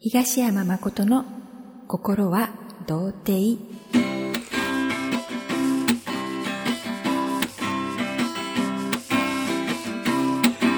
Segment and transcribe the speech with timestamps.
[0.00, 1.24] 東山誠の
[1.88, 2.50] 心は
[2.86, 3.58] 童貞。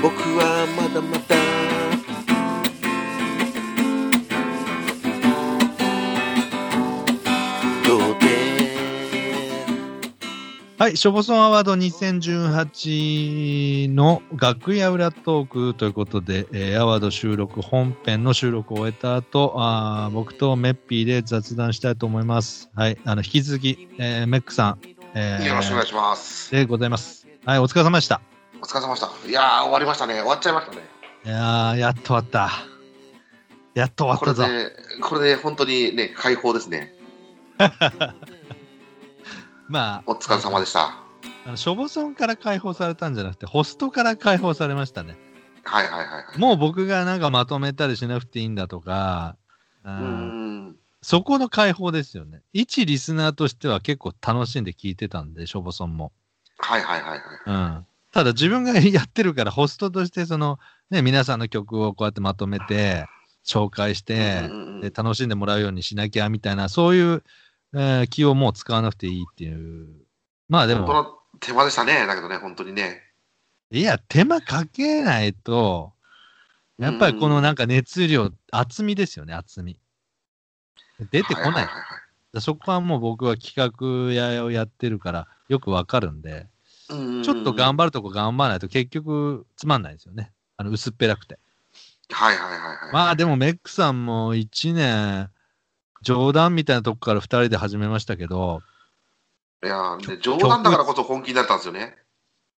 [0.02, 1.59] 僕はまだまだ
[10.90, 22.70] はい、ショボソンアワード2018の楽屋裏トークということで、えーアワード収録、本編の収録を終えた後、あー僕とメッピーで雑談したいと思います。
[22.74, 24.80] はい、あの、引き続き、えーメックさん、
[25.14, 26.50] えーよろしくお願いします。
[26.50, 27.28] でございます。
[27.44, 28.20] はい、お疲れ様でした。
[28.60, 29.12] お疲れ様でした。
[29.28, 30.14] いやー、終わりましたね。
[30.14, 30.78] 終わっちゃいましたね。
[31.24, 32.50] いやー、やっと終わった。
[33.74, 34.42] やっと終わったぞ。
[34.42, 34.70] これで、
[35.02, 36.92] これで本当にね、解放ですね。
[39.70, 40.92] まあ、お疲れ様でした。
[41.46, 45.16] あのショボソンから解放されたんじゃなくて、ホストから解放されましたね。
[45.62, 46.38] はいはいはいはい。
[46.38, 49.36] もう僕がなんかまとめたりしなくていいんだとか、
[49.84, 50.76] あうん。
[51.02, 52.42] そこの解放ですよね。
[52.52, 56.10] 一リスナーとしては結構楽しんで聞いてたんで、ショボソンも。
[56.58, 57.20] はいはいはいはい。
[57.46, 57.86] うん。
[58.12, 60.58] ただ自分がやってるから、ホストとしてその、
[60.90, 63.06] ね、皆さんの曲をこうやってまとめて、
[63.46, 64.50] 紹介して
[64.82, 67.22] で楽しんでもらうようにしなきゃみたいな、そういう、
[67.74, 69.88] えー気をもう使わなくていいっていう。
[70.48, 72.06] まあでも、本当の手間でしたね。
[72.06, 73.02] だけどね、本当にね。
[73.70, 75.92] いや、手間かけないと、
[76.78, 79.78] やっぱりこのなんか熱量、厚みですよね、厚み。
[81.10, 81.52] 出てこない。
[81.52, 81.66] ははは
[82.34, 86.46] はそこはもう僕は企画屋をやってるからよくわかるんで、
[86.88, 90.32] ちょっと頑張るとこ頑張らないと結局つまんないですよね。
[90.56, 91.38] あの薄っぺらくて。
[92.12, 92.92] はいはいはいはい。
[92.92, 95.30] まあでもメックさんも1年
[96.02, 98.62] 冗談みたいなとこから2人で始めましたけど、
[99.62, 101.96] いやーで冗談だからこそ本気になれたんですよね。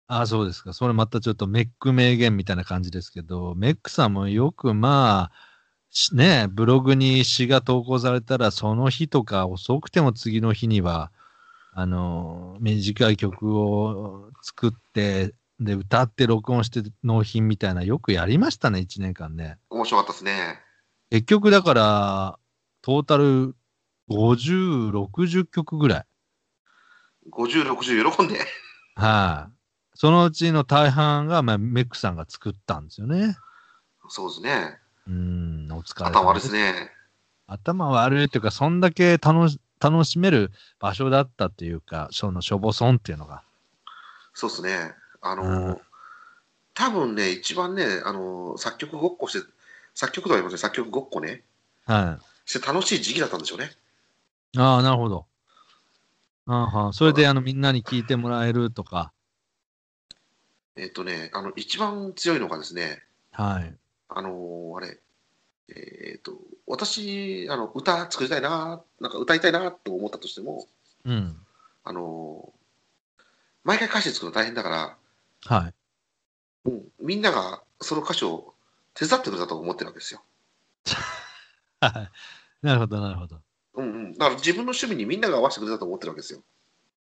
[0.07, 0.73] ああそうですか。
[0.73, 5.51] それまたちょっとメック名言みたいな感じですけど、メックさんもよくまあ、
[5.89, 11.11] しね、ブログに詩が投稿されたらその日とか遅くても次の日には、
[11.73, 19.57] あの、短い曲を作って、で、歌って録音して納品みたいな、よくやりましたね、1年間ね。
[19.69, 20.59] 面白かったですね。
[21.09, 22.39] 結局だから、
[22.81, 23.55] トータル
[24.09, 26.05] 50、60曲ぐらい。
[27.31, 28.39] 50、60喜んで。
[28.95, 33.37] はい、そのうちの大半が、まあ、メックさんが作ったんですよね。
[34.09, 34.77] そうですね。
[35.07, 36.91] うん、お疲れ様頭悪いですね。
[37.47, 43.41] 頭悪いっていうか、そんだけ楽し楽しめる場所だったっていうか、そのしょぼそんっていうのが。
[44.33, 44.93] そうですね。
[45.21, 45.81] あのーうん
[46.73, 49.45] 多分ね、一番ね、あのー作曲ごっこして、
[49.93, 51.43] 作曲とは言いません、作曲ごっこね、
[51.85, 52.25] はい。
[52.45, 53.71] して楽しい時期だったんでしょうね。
[54.57, 55.25] ああ、なるほど。
[56.47, 59.11] あーはーそれであのみんなに聞いてもらえるとか。
[60.75, 63.75] えっ、とね、あの、一番強いのがですね、はい。
[64.09, 64.99] あのーあれ、
[65.69, 70.65] えっ、と、私、あの、歌作りたいな、なんか歌いたいなと思ったとしても、
[71.05, 71.37] うん。
[71.83, 72.61] あのー
[73.63, 74.97] 毎回歌詞作るの大変だから、
[75.45, 75.73] はい。
[76.65, 78.53] うんみんながその歌詞を
[78.93, 80.23] 手伝ってくれたと思ってるわけですよ。
[81.81, 82.11] はい。
[82.61, 83.41] なるほど、なるほど。
[83.75, 84.13] うんうん。
[84.13, 86.41] だから自分の趣味にみんなが合わせてくれたと思ってるわけですよ。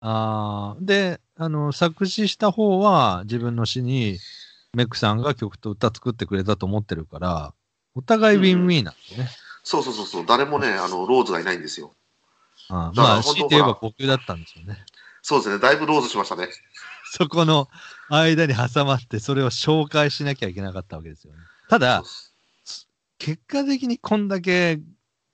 [0.02, 4.20] ああ、で、あの、作詞した方は自分の詩に
[4.74, 7.54] メックさんが曲と歌作ってくれたと思ってるから、
[7.96, 9.28] お互いウィンウィンなんですね。
[9.64, 11.94] そうそうそうそう、誰もね、あの、ローズがいないんですよ。
[12.70, 14.78] あまあ、強いて言えばほら僕だったんですよね。
[15.22, 16.48] そうですね、だいぶローズしましたね。
[17.06, 17.68] そこの
[18.10, 21.40] 間に挟まって、それを紹介しなきゃいけなかったわけですよね。
[21.70, 22.04] ただ、
[23.22, 24.80] 結果的にこんだけ、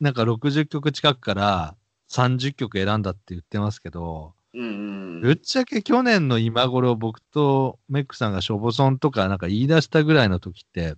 [0.01, 1.75] なんか60曲近くから
[2.11, 10.95] 30曲選んだって言ってますけど、うんうんぶっちゃけ去年の今頃、僕とメックさんがショボソンとかなんか言い出したぐらいの時って、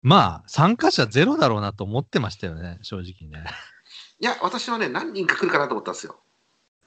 [0.00, 3.46] まあ、参加者ゼロだろうなと思ってましたよね、正直ね。
[4.20, 6.16] いや、私はね、何人か来るかなと思ったんですよ。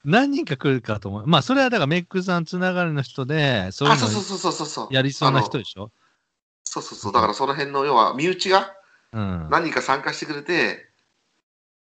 [0.04, 1.28] 何人か来るかと思う。
[1.28, 4.88] まあ、それはだからメックさんつながりの人で、そういあ、うの。
[4.90, 5.92] やりそうな人でしょ？
[6.82, 7.14] そうそうそう。
[7.14, 8.74] だからその辺の、要は、身内が
[9.14, 9.48] うん。
[9.50, 10.90] 何人か参加してくれて、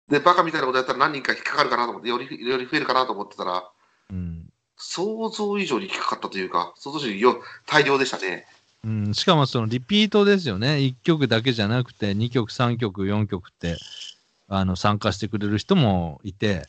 [0.09, 3.69] で、バカみたいなことやったら何人か引っかかるかなと思って、より、より増えるかなと思ってたら、
[4.11, 4.43] うん
[4.79, 8.45] 想像以上に引っかかったというか、想像以上によ大量でしたね。
[8.83, 10.75] うん、しかもそのリピートですよね。
[10.75, 13.75] 1曲だけじゃなくて、2曲、3曲、4曲って、
[14.47, 16.67] あの、参加してくれる人もいて、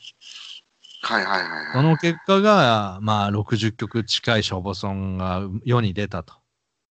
[1.01, 1.73] はいはいはいはい。
[1.73, 6.33] その結果が、まあ、60曲近いショボソンが世に出たと。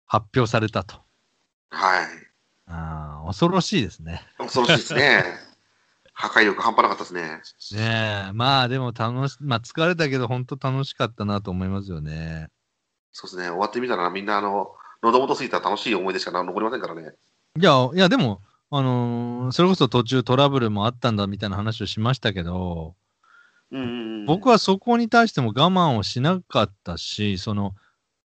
[0.07, 1.08] 発表されたと。
[1.71, 2.07] はい。
[2.67, 4.23] あー恐ろしいですね。
[4.39, 5.25] 恐ろしいですね。
[6.13, 7.81] 破壊力半端なかったですね。
[7.81, 8.33] ねえ。
[8.33, 12.49] まあ、でも楽し、まあ、疲れたけど、本当楽しかったなと思いますよね。
[13.13, 13.49] そうですね。
[13.51, 14.73] 終わってみたらみんなあの、
[15.03, 17.15] 喉元すぎたら楽しい思い出しか残りませんからね。
[17.57, 22.97] いや、いや、でも、あのーそれこそ途中トラブルもあったんだみたいな話をしましたけど、
[23.71, 23.93] うんうんう
[24.25, 24.27] ん。
[24.27, 27.75] 僕はそこに対しても我慢をしなかったし、その、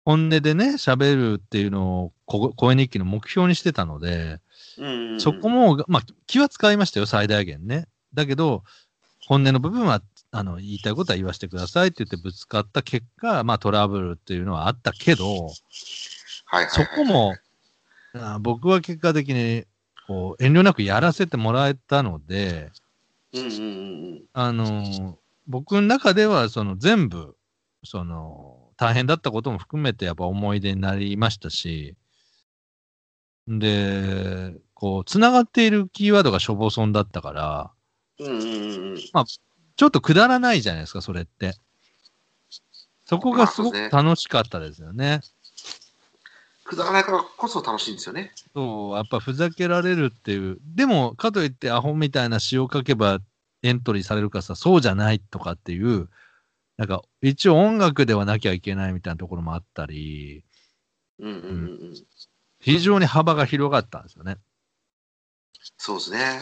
[0.05, 4.41] 本音でね、喋るっていうのをこ声日記の目標にしてたので、
[4.79, 7.87] うんそこも、まあ、気は使いましたよ、最大限ね。
[8.15, 8.63] だけど、
[9.27, 17.37] 本音の部分は、あの、言いたいことは言わせてくださいって言ってぶつかった結果、まあ、トラブルっていうのはあったけど、はいはいはいそこも、
[18.15, 19.65] あ僕は結果的に、
[20.07, 22.73] こう、遠慮なくやらせてもらえたので、
[23.33, 23.63] うんうんうんう
[24.17, 24.23] ん。
[24.33, 27.37] あの、僕の中では、その、全部、
[27.85, 31.97] その、大変だったことも含めて、やっぱ思い出になりましたし、
[33.47, 37.71] で、こう、つながっているキーワードがしょぼそんだったから、
[38.21, 38.97] うんうんうんうん。
[38.97, 41.57] ちょっとくだらないじゃないですか、それって。
[43.05, 45.21] そこがすごく楽しかったですよね。
[46.65, 48.33] くだらないからこそ楽しいんですよね。
[48.55, 50.57] そう、やっぱふざけられるっていう。
[50.65, 53.19] でも、かといってアホみたいな詩を書けば
[53.63, 56.09] エントリーされるかさ、そうじゃないとかっていう、
[56.81, 60.47] なんか、一応音楽ではなきゃいけないみたいなところもあったり、
[61.19, 61.53] うんうんうんう
[61.89, 61.95] ん。
[62.59, 64.39] 非常に幅が広がったんですよね。
[65.77, 66.41] そうですね。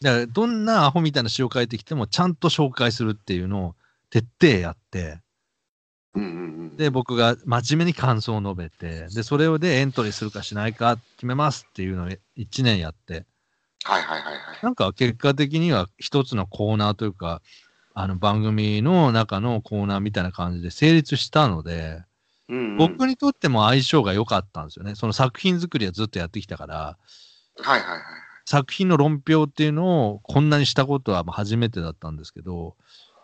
[0.00, 3.74] だから、どんなアホみたいな詩を書いてきても、ちゃんと紹介するっていうのを
[4.08, 5.20] 徹底やって、
[6.14, 6.34] うんうんう
[6.72, 6.76] ん。
[6.78, 13.26] で、僕が真面目に感想を述べて、で、それをでエントリーするかしないか決めますっていうのを1年やって、
[13.82, 14.38] はいはいはいはい。
[14.62, 17.42] なんか結果的には一つのコーナーというか、
[18.00, 22.04] あの番組の中のコーナーみたいな感じで成立したので、
[22.48, 24.94] うんうん、僕にとっても相性が良かったんですよね。
[24.94, 26.96] その作品作りはずっとやってきたから、
[27.56, 28.00] はいはいはい。
[28.44, 32.76] 作品の論評っていうのをこんなにしたことはまあ初めてだったんですけど、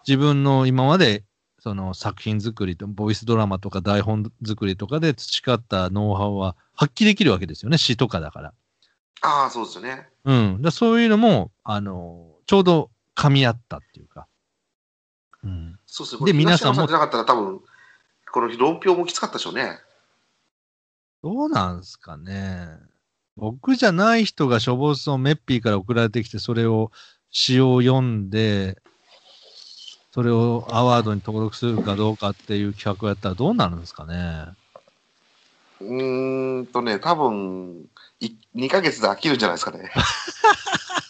[0.05, 1.23] 自分の今まで
[1.61, 8.53] その作品作りと、ボイスドラマとか台本作りとかで培ったノウハウは発揮できるわけですよね、詩とかだから。
[9.21, 10.09] ああ、そうですよね。
[10.25, 10.63] うん。
[10.63, 14.27] だそういうのも、あの、ちょうど噛み合ったっていうか。
[15.45, 15.79] うん。
[15.87, 16.33] そうですね。
[16.33, 17.61] で皆さんもなかったら多分、
[18.33, 19.79] この論評もきつかったでしょうね。
[21.23, 22.69] どうなんすかね。
[23.37, 26.91] 僕じゃない人が書物をメッピーから送られてきて、それを
[27.31, 28.79] 詩を読んで、
[30.13, 34.47] それをアワードに登録するかどうかっていう企画をやったらどうなるんですかね。
[35.81, 37.87] うーんとね、多分
[38.21, 39.91] い2ヶ月で飽きるんじゃないですかね。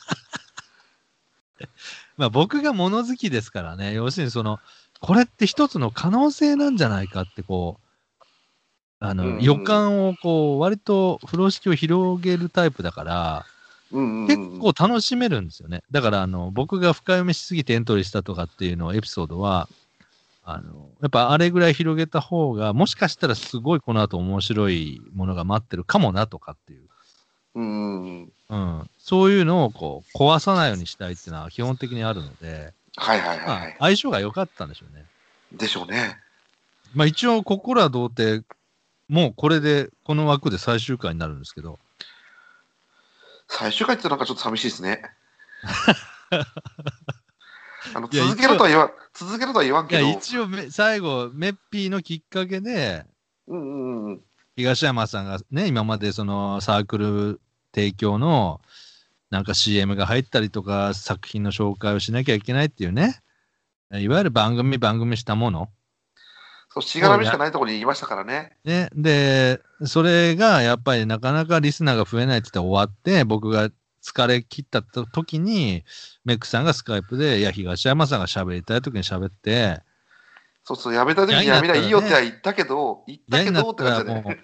[2.16, 3.92] まあ僕が物好きですからね。
[3.92, 4.60] 要するにその、
[5.00, 7.84] これって一つの可能性なんじゃないかってこう、
[9.00, 13.46] あの、うん予感をこう、割と風呂敷を広げるタイプだから、
[13.92, 15.82] うんうんうん、結構楽しめるんですよね。
[15.90, 19.68] だから、あの、僕が深読みしすぎてエントリーしたとかっていうのエピソードは、
[20.42, 26.88] あの、やっぱあれぐらい広げた方が、もしかしたらすごいこの後面白いものが待ってるかもなとかっていう。
[27.54, 28.90] うんうん。
[28.98, 35.04] そういうのをこう、壊さないようにしたいっていうのは基本的にあるので、はいはいはい、まあはい、相性が良かったんでしょうね。
[35.52, 36.18] でしょうね。
[36.94, 38.44] まあ一応、心は童貞、
[39.08, 41.78] もうこれで、この枠で最終回になるんですけど、
[43.48, 45.02] 最終回ってなんかちょっと寂しいですね。
[47.94, 50.10] あの続けろとは言わん、続けろとは言わんいや、けど。
[50.18, 53.04] 一応め、最後、メッピーのきっかけで、
[53.46, 54.20] うんうんうん。
[54.56, 57.40] 東山さんがね、今までそのサークル
[57.74, 58.60] 提供の
[59.30, 63.20] なんか CM が入ったりとか、作品の紹介をしなきゃいけないっていうね、
[63.90, 65.68] いわゆる番組番組したもの。
[66.70, 68.56] そう、しがらみしかないところにいましたからね。
[68.64, 73.70] ね、で、それがやっぱりなかなかリスナーが増えないって言って終わって、僕が
[74.02, 75.84] 疲れ切った時に、
[76.24, 79.82] メックさんがスカイプで、いや、東山さんが喋りたい時に喋って、
[80.64, 84.40] そうそう、やめた時にやめりゃいいよっては言ったけど、言った嫌けどって感じでもね。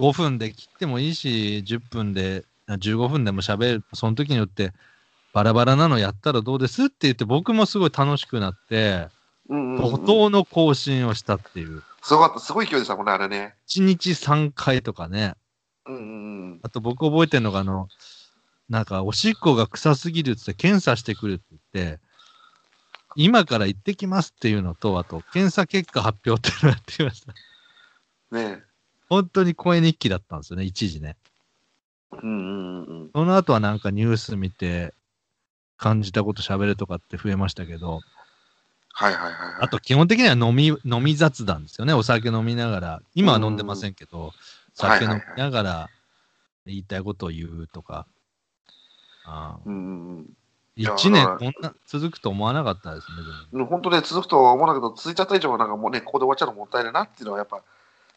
[0.00, 4.72] う5分で切ってもいいし、10分で、あ15分でも喋る、その時によって、
[5.32, 9.08] バラバラなのやったらどうですって言って、僕もすごい楽しくなって、
[9.48, 11.82] 怒涛の更新をしたっていう。
[12.02, 13.54] すごかった、すごい勢いでしたもんね、あれね。
[13.68, 15.34] 1日3回とかね。
[15.86, 16.60] うんうんうん。
[16.62, 17.88] あと僕覚えてるのが、あの、
[18.68, 22.00] なんか、おしっこが臭すぎるって検査してくるって言って、
[23.16, 27.32] 今から行ってきますっていうのと、あと、検査結果発表っていうのをやってきました。
[28.36, 28.62] ね
[29.08, 31.16] 本当に声日記だったんですよね、一時ね。
[32.12, 33.10] うんうんうん。
[33.14, 34.94] その後はなんかニュース見て、
[35.82, 38.00] 感じたこと喋るとかって増えましたけど、
[38.94, 39.54] はいはいはい、はい。
[39.62, 41.92] あと基本的には飲み、飲み雑談ですよね。
[41.92, 43.02] お酒飲みながら。
[43.14, 44.32] 今は飲んでませんけど、
[44.74, 45.90] 酒飲みながら
[46.66, 48.06] 言いたいことを言うとか。
[49.24, 50.26] ああうんうん
[50.76, 50.82] うん。
[50.82, 53.06] いや一年だかこんな続くと思わなかったです
[53.52, 53.64] ね。
[53.64, 57.62] 本当ね、続くとは思わないけど、続いちゃった以上は、なんかもうね、ここで終わっちゃうのもったいないなっていうのは、やっぱ、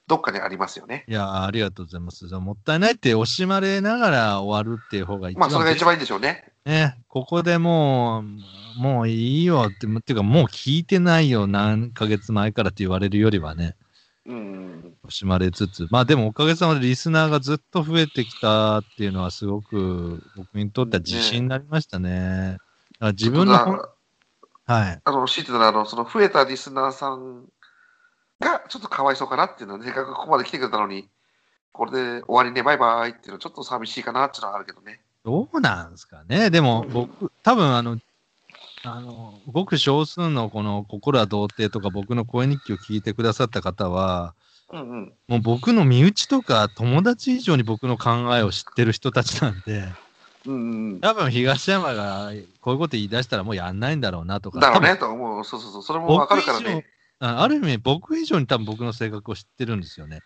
[0.08, 1.04] どっかにありますよね。
[1.08, 2.26] いや、ありがとうございます。
[2.26, 6.52] もったいないって惜しまれながら終わるっていう方が一まあ、番それが一番いいんでしょうね。
[6.66, 8.24] ね、ここでも
[8.78, 13.85] う、もういいよって、っていうかもう聞いてないよ、何ヶ月前からって言われるよりはね、うん。
[14.28, 22.54] 惜しまれつつ、まあでもおかげさまでリスナーがずっと増えてきたっていうのはすごく僕にとっては自信になりましたね。
[22.54, 22.62] だか
[23.00, 23.90] ら自分の
[24.68, 25.02] はい。
[25.04, 27.46] あの、知ってたら、あの、その増えたリスナーさん
[28.40, 31.08] がちょっとかわいそうかなっていうのは、せっかくここまで来てくれたのに、
[31.72, 35.02] これで終わりね、バイバイっていうのはちょっと寂しいかなっていうのはあるけどね。
[35.24, 36.50] どうなんですかね。
[36.50, 38.00] でも僕、多分あの、
[38.86, 44.36] あの、ごく少数のこの心は童貞とか僕の声日記を聞いてくださった方は、
[44.72, 45.14] うんうん。
[45.28, 49.86] もう僕の身内とか友達以上に僕の考えを知ってる人たちなんで、
[50.46, 51.00] うんうん。
[51.02, 54.60] 多分東山がこういうこと言い出したらもうやんないんだろうなとか。
[54.60, 55.44] だろうね、と思う。
[55.44, 55.84] そうそうそう。
[55.84, 56.86] それもわかるからね。
[57.20, 60.22] あある意味僕以上に多分僕の性格を知ってるんですよね。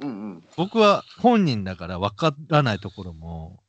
[0.00, 0.44] うんうん。
[0.56, 3.60] 僕は本人だから分からないところも、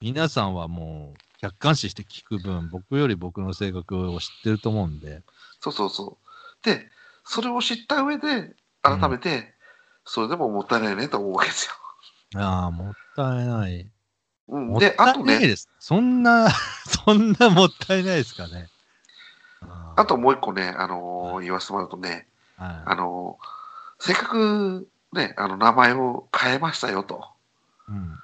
[0.00, 5.22] 皆さんはもう客観視して聞く分、僕より僕の性格を知ってると思うんで、
[5.58, 6.64] そうそうそう。
[6.64, 6.88] で、
[7.24, 9.52] それを知った上で、改めて、
[10.04, 12.40] それでももったいないねと思うわけですよ。
[12.40, 13.90] ああ、もったいない。
[14.48, 15.68] うん、もっで、あとね、たいないです。
[15.80, 16.48] そんな、
[17.04, 18.68] そんなもったいないですかね。
[19.96, 27.28] あともう一個ね、あのー言わせてもらうとね、はいあのーせっかくね、あの、名前を変えましたよと。
[27.88, 28.18] うん、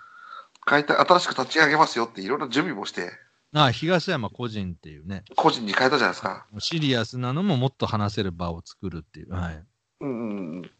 [0.68, 3.12] 変えて、新しく立ち上げますよっていろんな準備もして、
[3.54, 6.46] あ東山個人っていうね、個人に変えたじゃないですか。
[6.58, 9.32] シリアスなのももっと話せる場を作るっていう。
[9.32, 9.64] はい。
[10.00, 10.70] うんうんうん。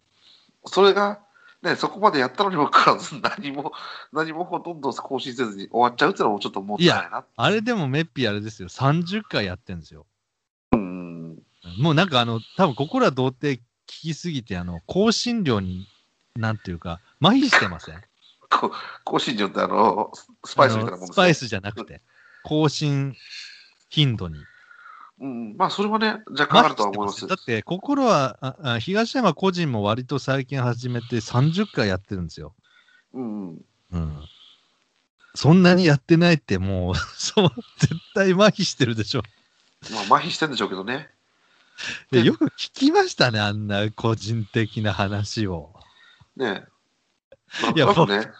[0.67, 1.21] それが、
[1.63, 3.73] ね、そこまでやったのにもかかわらず、何も、
[4.13, 7.25] 何もほとんど更新せずに終わっちゃうっていうのもちょっともったいないな。
[7.37, 10.07] あれでもメッピーあれですよ、30回やってんですよ。
[10.73, 11.43] うん。
[11.79, 15.87] もうなんかあの、多分ここら童貞聞きすぎて、あの、更新量に、
[16.37, 18.03] なんていうか、麻痺してません？
[18.51, 18.73] こ
[19.05, 20.11] 更新量ってあの、
[20.45, 22.01] スパイスみたいなもんですスパイスじゃなくて、
[22.45, 23.15] 更新
[23.91, 24.43] 頻度に。
[25.21, 27.27] うん、まあ、それはね、若干あるとは思います。
[27.27, 32.55] だって、心はああ、東山個人も割と最近始めて30回やってるんですよ。
[33.15, 33.59] うん
[33.91, 34.19] うん。
[35.35, 39.23] そんなにやってないってもう、そう、絶対麻痺してるでしょ。
[39.93, 41.11] まあ、麻痺してるんでしょうけどね。
[42.11, 45.75] よく聞きましたね、あんな個人的な話を。
[46.37, 46.78] ねえ。
[47.75, 48.33] いやなんとなくね、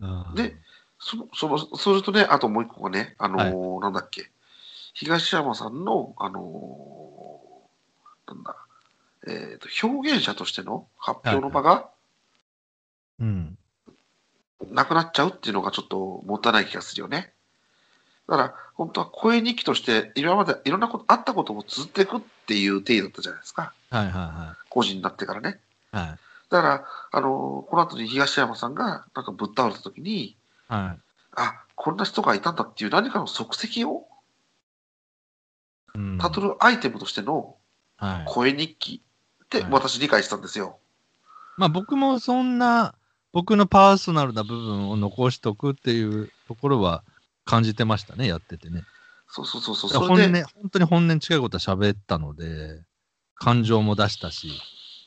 [0.00, 0.56] うんで、
[0.98, 4.30] そその、それとね、あともう一個がね、あのーなんだっけ、
[4.94, 8.56] 東山さんの、あのーなんだ、
[9.26, 11.90] えっ、と、表現者としての発表の場が
[13.20, 13.58] うん。
[14.70, 17.32] なくなっちゃうっていうのがちょっともったいない気がするよね。
[18.28, 23.72] だから、本当は声日記として、今までいろんなこと、あったことを綴っていくっていう体だったじゃないですか。
[23.90, 25.58] はいはいは個人になってからね。
[25.92, 25.96] い。
[25.96, 26.18] はい。
[26.52, 30.36] だから、あのーこの後に東山さんが、なんかぶっ倒れた時に、
[30.68, 31.00] はい。
[31.34, 34.06] あ、こんな人がいたんだっていう何かの足跡を
[35.94, 37.56] うんたどるアイテムとしての
[37.96, 38.24] はい。
[38.26, 39.02] 声日記
[39.44, 40.78] ってはい私理解したんですよ。
[41.56, 42.94] まあ僕もそんな、
[43.32, 47.02] 僕のパーソナルな部分を残しとくっていうところは
[47.44, 48.82] 感じてましたね、やっててね。
[49.28, 49.90] そうそうそうそう。
[49.90, 52.82] 本音、それで、本当に本音に近いことは喋ったので、
[53.36, 54.48] 感情も出したし、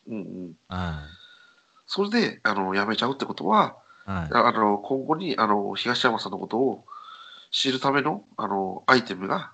[0.07, 1.03] うんうん、は
[1.87, 3.77] それであのやめちゃうってことは、
[4.07, 4.09] い。
[4.09, 4.29] はい。
[4.31, 6.85] あの今後にあの東山さんのことを
[7.51, 9.51] 知るためのあのアイテムが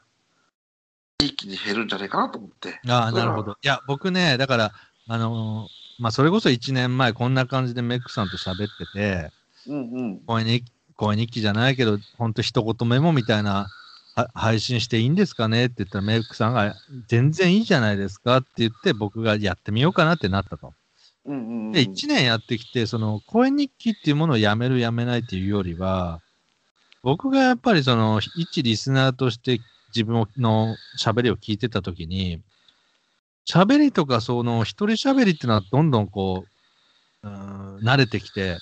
[1.19, 2.79] 一気に減るんじゃないかなと思って。
[2.87, 3.51] ああ、なるほど。
[3.53, 4.71] いや、僕ね、だから、
[5.07, 9.31] あのーまあそれこそ1年前こんな感じでメックさんと喋ってて、
[9.67, 10.19] うんうん。
[10.21, 10.63] 声日
[10.95, 13.67] 声日記じゃないけど、本当一言メモみたいな
[14.15, 16.75] は配信していいんですかねって言ったらメイクさんが
[17.07, 20.73] 全然いいじゃないですかって言って僕がやってみようかなってなったと。
[21.25, 26.21] うんうんうん、で、1年やってきて、その声日記っていうものをやめるやめないっていうよりは、
[27.03, 29.59] 僕がやっぱりその一リスナーとして
[29.93, 32.41] 自分の喋りを聞いてたときに、
[33.49, 36.45] 喋りとかその一人喋りっていうのはどんどんこ
[37.23, 38.57] う、うーん慣れてきて、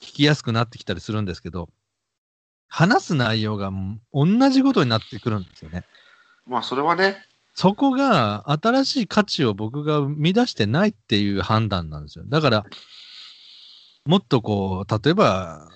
[0.00, 1.68] 聞きやすくなってきたりするんですけど、
[2.68, 3.72] 話す内容が
[4.12, 5.84] 同じことになってくるんですよね。
[6.46, 7.16] まあそれはね、
[7.58, 12.24] そこが新しい価値を僕が生み出してないっていう判断なんですよ。
[12.28, 12.64] だから、
[14.06, 15.68] もっとこう、例えば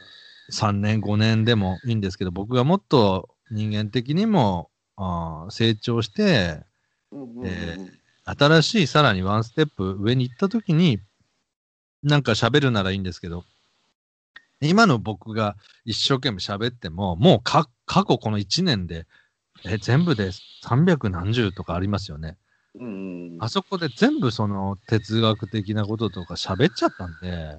[0.53, 6.62] 3年、5年でもいいんですけど、僕がもっと人間的にもあー成長して、
[7.45, 7.77] え
[8.27, 11.01] 新しいさらにワンステップ上に行った時に、
[12.05, 13.43] なんか喋るならいいんですけど、
[14.61, 19.09] 今の僕が一生懸命喋っても、もうか過去この1年で、
[19.64, 20.31] え全部で
[20.64, 22.37] 300何十とかありますよね。
[22.78, 23.37] うん。
[23.40, 27.59] あそこで全部その哲学的なこととか喋っちゃったんで、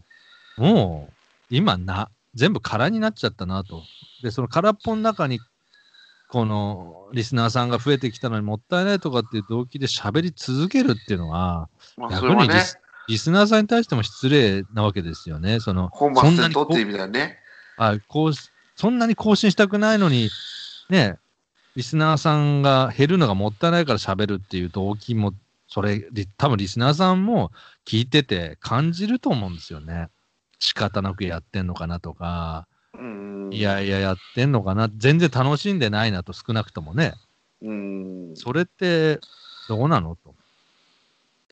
[0.58, 1.14] もう
[1.50, 3.84] 今な、全部空になっちゃったなと。
[4.24, 5.40] で、その空っぽの中に、
[6.30, 15.60] このリスナーさんが増えてきたのにもったいないとかっていう動機で喋り続けるっていうのは、まあ、ね、にリスリスナーさんに対しても失礼なわけですよね。
[15.60, 17.38] その、本末転倒って意味だよね。
[17.78, 20.30] はい、こうし、そんなに更新したくないのに、
[20.90, 21.18] ね、
[21.76, 25.34] リスナーさんが減るのがもったいないから喋るっていう動機も、
[25.68, 27.52] それ、リ多分リスナーさんも
[27.86, 30.10] 聞いてて感じると思うんですよね。
[30.60, 33.50] 仕方なくやってんのかなとか、うん。
[33.52, 37.14] いやいややってんのかな、全然楽しんでないなと少なくともね、
[37.62, 38.36] うん。
[38.36, 39.20] それって
[39.68, 40.36] どうなのと。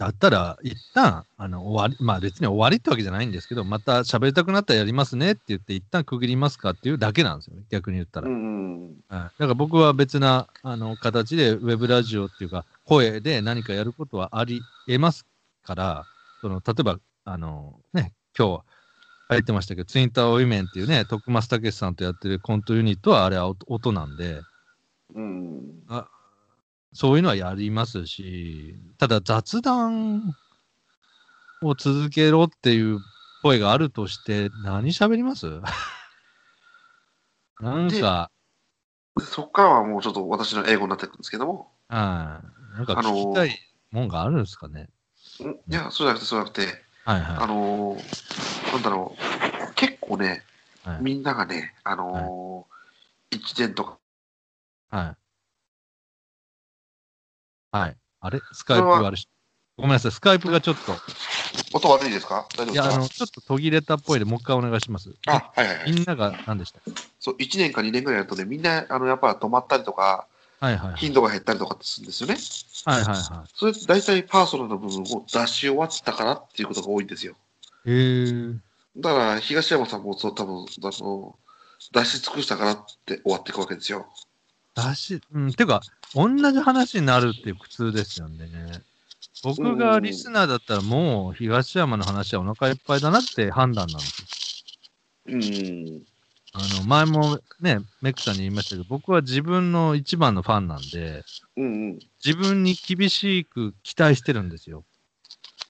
[0.02, 8.28] だったら、一旦、あの、終わり、まあ別に終わりってわけじゃないんですけど、また喋りたくなったらやりますねって言って、一旦区切りますかっていうだけなんですよね、逆に言ったら。
[8.28, 8.82] うん。
[8.86, 15.28] はい、だから僕は別なあの形でウェブラジオっていうか、声で何かやることはあり得ます
[15.64, 16.06] から、
[16.42, 18.64] その例えば、あのね、今日
[19.30, 24.42] 入ってましたけど、ツインターウィメンっていうね、徳松武さんとやってるコントユニットはあれは音音なんで、
[25.14, 25.84] うん。
[26.94, 30.36] そういうのはやりますし、ただ雑談
[31.62, 33.00] を続けろっていう
[33.42, 35.48] 声があるとして、何喋ります？
[37.62, 38.32] なんか、
[39.18, 42.42] でそこからはもうちょっと私の英語になってくるんですけども、は
[42.74, 42.78] い。
[42.78, 43.58] なんかあのー聞きたい
[43.92, 44.90] もんがあるんですかね？
[45.44, 45.72] ん？
[45.72, 49.16] いや、そうじゃなくて、そうじゃなくて、はいはあのーなんだろ
[49.70, 50.44] う、結構ね、
[50.86, 50.90] い。
[50.90, 51.02] はい。
[51.02, 53.98] みんながね、あのー、1年とか、
[54.90, 55.21] はい。
[57.72, 57.98] はい。
[58.20, 58.42] あれ？
[58.54, 59.28] スカイプ悪し。
[59.78, 60.12] ごめんなさい。
[60.12, 60.94] スカイプがちょっと、
[61.74, 62.46] 音悪いですか？
[62.58, 62.96] 大丈夫いや、ですか？
[62.96, 65.10] あの、ちょっと途切れたっぽいで、もう一回お願いします。
[65.28, 65.92] あ、はいはいはい。
[65.92, 66.80] みんなが何でした
[67.20, 70.28] そう、1年か2年ぐらいやるとね、みんな、あの、やっぱ止まったりとか、
[70.60, 70.98] はいはいはい。
[70.98, 72.38] 頻度が減ったりとかってするんですよね。
[72.86, 77.36] はいはいはそれ大体パーソナルな部分を出し終わったからっていうことが多いんですよ。
[77.86, 77.90] い。
[77.90, 78.60] へー。
[78.98, 80.66] だから、東山さんもそう、多分、あ
[81.04, 81.36] の、
[81.94, 84.08] 出し尽くしたからって終わっていくわけですよ。
[84.74, 85.82] だし、うん、てか、
[86.14, 88.48] 同じ話になるっていう苦痛ですよね。
[89.44, 94.64] 僕がリスナーだったらもう東山の話はお腹いっぱいだなって判断なんです
[95.26, 95.36] よ。
[95.36, 96.04] うん。
[96.54, 101.24] あの、前もね、メックさんに言いましたけど、僕は自分の一番のファンなんで、
[101.56, 102.00] うんうん。
[102.24, 104.84] 自分に厳しく期待してるんですよ。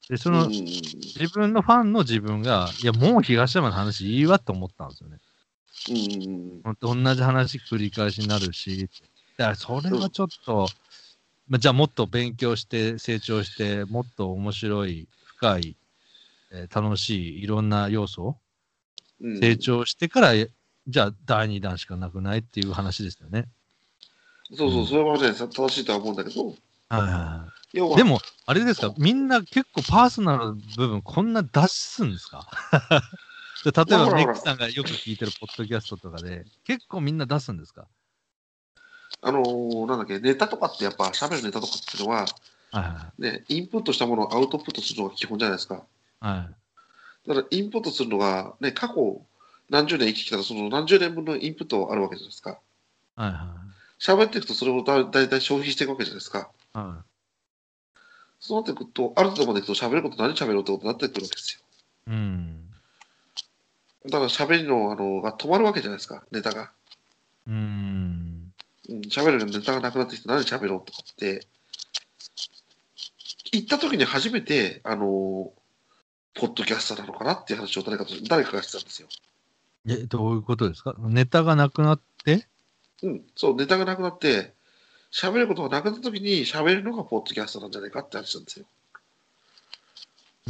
[0.08, 5.18] で、その、うん自分のファンの自分が、いや、もう東山の話いいわと思ったんですよね。
[5.90, 6.62] うん。
[6.80, 8.88] 同じ話繰り返しになるし、
[9.36, 10.68] だからそれはちょっと、
[11.48, 15.76] まあ、じゃあもっと勉強して成長して、もっと面白い、深い、
[16.52, 18.36] えー楽しい、いろんな要素
[19.20, 19.38] うん。
[19.40, 23.48] 成長してから、じゃあ第2弾しかなくないっていう話ですよね。
[24.54, 26.56] そうそう、それはね、正しいとは思うんだけど、はい
[26.90, 27.52] はい
[27.96, 32.46] でも、あれですか、みんな結構パーソナルな部分、こんな出すんですか？
[32.70, 33.31] で
[33.64, 37.86] 例えば、ほらほらメックさんがよく聞いてるポッドキャストとかで、結構みんな出すんですか？
[39.20, 42.26] あのーなんだっけ、ネタとかってやっぱ喋るネタとかっていうのは、
[42.72, 45.76] はいはね、インプットしたものをアウトプットするのが基本じゃないですか。
[45.76, 45.78] い。
[46.26, 46.48] は
[47.24, 47.28] い。
[47.28, 49.22] だからインプットするのが、ね、過去
[49.70, 52.58] 何十年生きてきたら、その何十年分のインプットあるわけじゃないですか。
[53.14, 53.54] はいは
[54.00, 56.50] 喋っていくとそれをだだいたい消費していくわけじゃないですか。
[56.74, 56.78] い。
[56.78, 57.04] は
[58.40, 62.12] そうなってくると、ある程度までいくと喋ること何喋ろうってことになってくるわけですよ。
[62.12, 62.16] い。
[62.16, 62.61] うん。
[64.06, 66.72] だから喋りのあのが止まるわけじゃないですか、ネタが。
[67.46, 68.52] うん。
[68.88, 71.46] うん、喋るネタがなくなってきて何喋ろうとかって、
[73.52, 75.52] 言った時に初めて、あの
[76.34, 79.08] ポッドキャスターなのかなっていう話を誰かと誰かがしてたんですよ。
[79.86, 80.94] え、どういうことですか？
[80.98, 82.46] ネタがなくなって？
[83.02, 84.52] うん、そう、ネタがなくなって、
[85.12, 88.66] 喋ることがなくなった時に喋るのがポッドキャスターなんじゃないかって話なんですよ。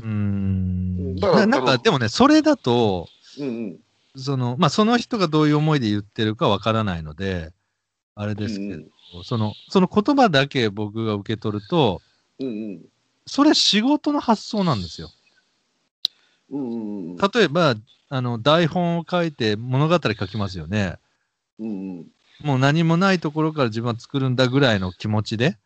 [0.03, 1.17] うん。
[1.17, 3.81] だからななんか、でもね、それだと、うんうん。
[4.17, 7.53] その、まあ、その人がどういう思いで言ってるかわからないので、
[8.15, 8.91] あれですけど、うん
[9.25, 12.01] その、その言葉だけ僕が受け取ると、
[12.39, 12.83] うんうん。
[13.27, 15.11] それ仕事の発想なんですよ。
[16.51, 17.17] うんうんうん。
[17.17, 17.75] 例えば、
[18.09, 20.97] あの、台本を書いて物語書きますよね。
[21.59, 22.07] うんうん。
[22.43, 25.59] もう何もないところから自分は作るんだぐらいの気持ちで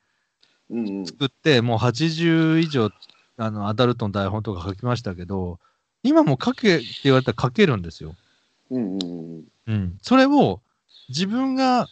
[0.68, 1.06] うんうん。
[1.06, 2.90] 作って、もう80以上、
[3.36, 5.60] あの、アダルトの台本とか書きましたけど、
[6.06, 8.14] 今も書けって言われたら書けるんですよ。
[8.70, 9.44] うんうんうん。
[9.66, 9.98] うん。
[10.02, 10.60] それを
[11.08, 11.88] 自分が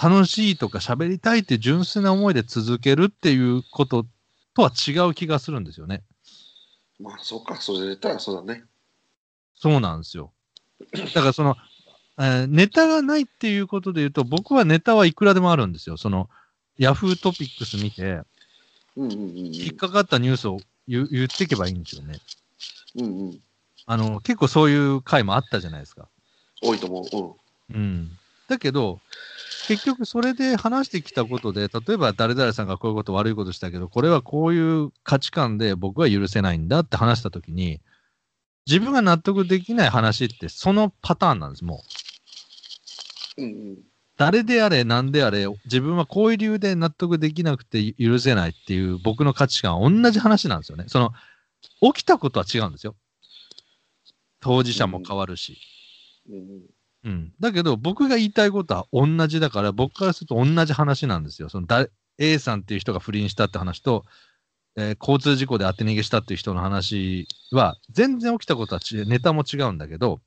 [0.00, 4.06] 楽しいとか喋りたいって純粋な思いで続けるっていうこと
[4.54, 6.02] とは違う気がするんですよね。
[6.98, 8.64] まあ、そうか、それで言ったらそうだね。
[9.54, 10.32] そうなんですよ。
[11.14, 11.56] だからその、
[12.18, 15.96] えーネタがないっていうことで言うと、僕はネタはいくらでもあるんですよ。
[15.96, 16.28] その、
[16.78, 18.20] ヤフートピックス見て、
[18.96, 22.18] うんうんうん引っかかったニュースを言う言っていけばいいんですよね。
[22.96, 23.04] うん。
[23.04, 23.40] うんうん。
[23.86, 26.08] あの、結構そういう回もあったじゃないですか。
[26.62, 27.38] 多いと思
[27.70, 27.74] う。
[27.74, 28.18] うん。
[28.48, 29.00] だけど、
[29.68, 37.80] 結局それで話してきたことで、例えば誰々さんがこういうこと悪いことしたけど、これはこういう価値観で僕は許せないんだって話したときに、
[38.66, 41.82] 自分が納得できない話ってそのパターンなんです、も
[43.38, 43.42] う。
[43.42, 43.50] うん。
[43.50, 43.78] うん
[44.16, 50.84] 誰であれ何であれ、自分はこういう理由で納得できなくて許せないっていう僕の価値観は同じ話なんですよね。
[50.88, 51.12] その、
[51.80, 52.96] 起きたことは違うんですよ。
[54.40, 55.58] 当事者も変わるし。
[56.28, 56.34] うん。
[56.34, 56.44] うん
[57.04, 57.32] うん。
[57.40, 61.48] だけど、僕が言いたいことは同じだから、僕からすると同じ話なんですよ。
[61.48, 61.86] そのだ
[62.18, 64.04] A さんっていう人が不倫したって話と、
[64.76, 70.20] えー交通事故で当て逃げしたっていう人の話は、全然起きたことは違う、ネタも違うんだけど、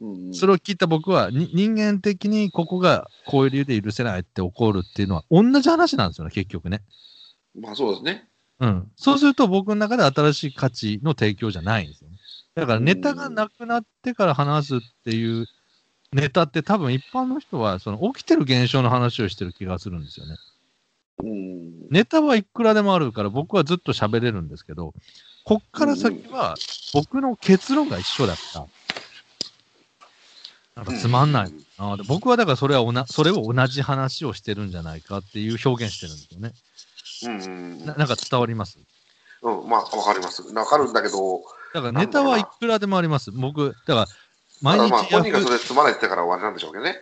[0.00, 0.34] うん。
[0.34, 6.82] それを聞いた僕は、に人間的にここがこういう理由で許せないって起こるっていうのは、同じ話なんですよね、結局ね。
[7.60, 8.28] まあそうですね。
[8.60, 8.90] うん。
[8.96, 12.16] そうすると僕の中で新しい価値の提供じゃないんですよね。
[12.54, 15.46] だからネタがなくなってから話すっていう
[16.12, 20.36] ネタって多分一般の人はその起きてる現象の話をしてる気がするんですよね。
[21.22, 21.88] うん。
[21.90, 24.94] ネタはいくらでもあるから僕はずっと喋れるんですけど、
[25.44, 26.56] こっから先は
[26.92, 28.66] 僕の結論が一緒だから、
[30.76, 36.52] なんかつまんないなで僕はだからそれはおな、それを同じ話をしてるんじゃないかっていう表現してるんですよね。
[37.24, 37.42] うん。
[37.42, 38.78] うんななんか伝わります？
[39.42, 39.68] うん。
[39.68, 40.42] まあわかります。
[40.42, 41.42] わかるんだけど、
[41.74, 43.30] だからネタはいくらでもあります。
[43.32, 44.06] 僕、だから
[44.60, 46.96] 毎まあ日ヤフー、本人がそれつまないってから終わりなんでしょうけどね。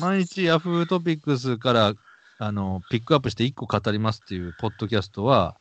[0.00, 1.92] 毎日ヤフートピックスから
[2.38, 5.56] あのピックアップして1個語りますっていうポッドキャストは、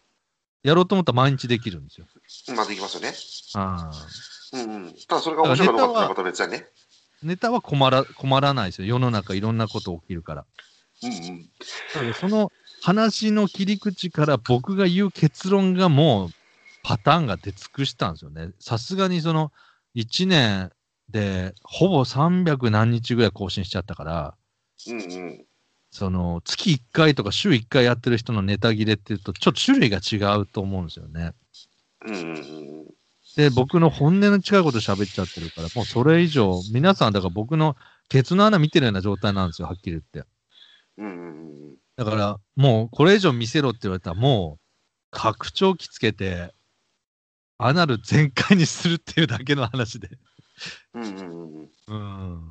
[0.63, 2.07] やろうと思ったら毎日できるんですよ。
[2.55, 3.13] まあできますよね。
[3.53, 4.95] あーうんうん。
[5.07, 6.67] ただそれが面白いかどうかっていうのは別だね。
[7.21, 8.87] ネタは困ら困らないですよ。
[8.87, 10.45] 世の中いろんなこと起きるから。
[11.03, 12.13] うんうん。
[12.13, 12.51] その
[12.83, 16.29] 話の切り口から僕が言う結論がもう
[16.83, 18.49] パターンが出尽くしたんですよね。
[18.59, 19.53] さすがにその
[19.95, 20.69] 1年
[21.09, 24.35] でほぼ300何日ぐらい更新しちゃったから、
[24.87, 25.45] うんうん。
[25.91, 31.31] その月1回とか週1回やってる人のネタ切れっていうとちょっと種類が違うと思うんですよね。
[32.05, 32.85] うん。
[33.37, 37.77] で、僕の本音の近いこと喋っちゃってるから、もうそれ以上、皆さんだから僕の
[38.09, 40.29] ケツの穴見てるような状態なんですよ、はっきり言って。
[40.97, 41.52] うんうんうん。
[41.95, 44.63] だから、もうこれ以上見せろって言われたら、もう、
[45.11, 46.53] 拡張器つけて、
[47.57, 50.09] アナル全開にするっていうだけの話で。
[50.93, 51.69] うんうんうんうん。
[51.87, 51.93] う
[52.35, 52.41] ん。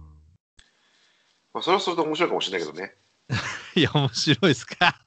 [1.52, 2.94] まあそれはそれで面白いかもしれないけどね。
[3.74, 4.98] いや、面白いですか。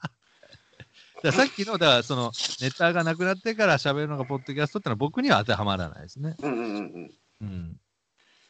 [1.31, 6.35] さっきの、だからその、ネタがなくなってから喋るのがポッドキャストってのは僕には当てはまらないですね。
[6.39, 7.11] うんうんうんうん。
[7.41, 7.79] うん。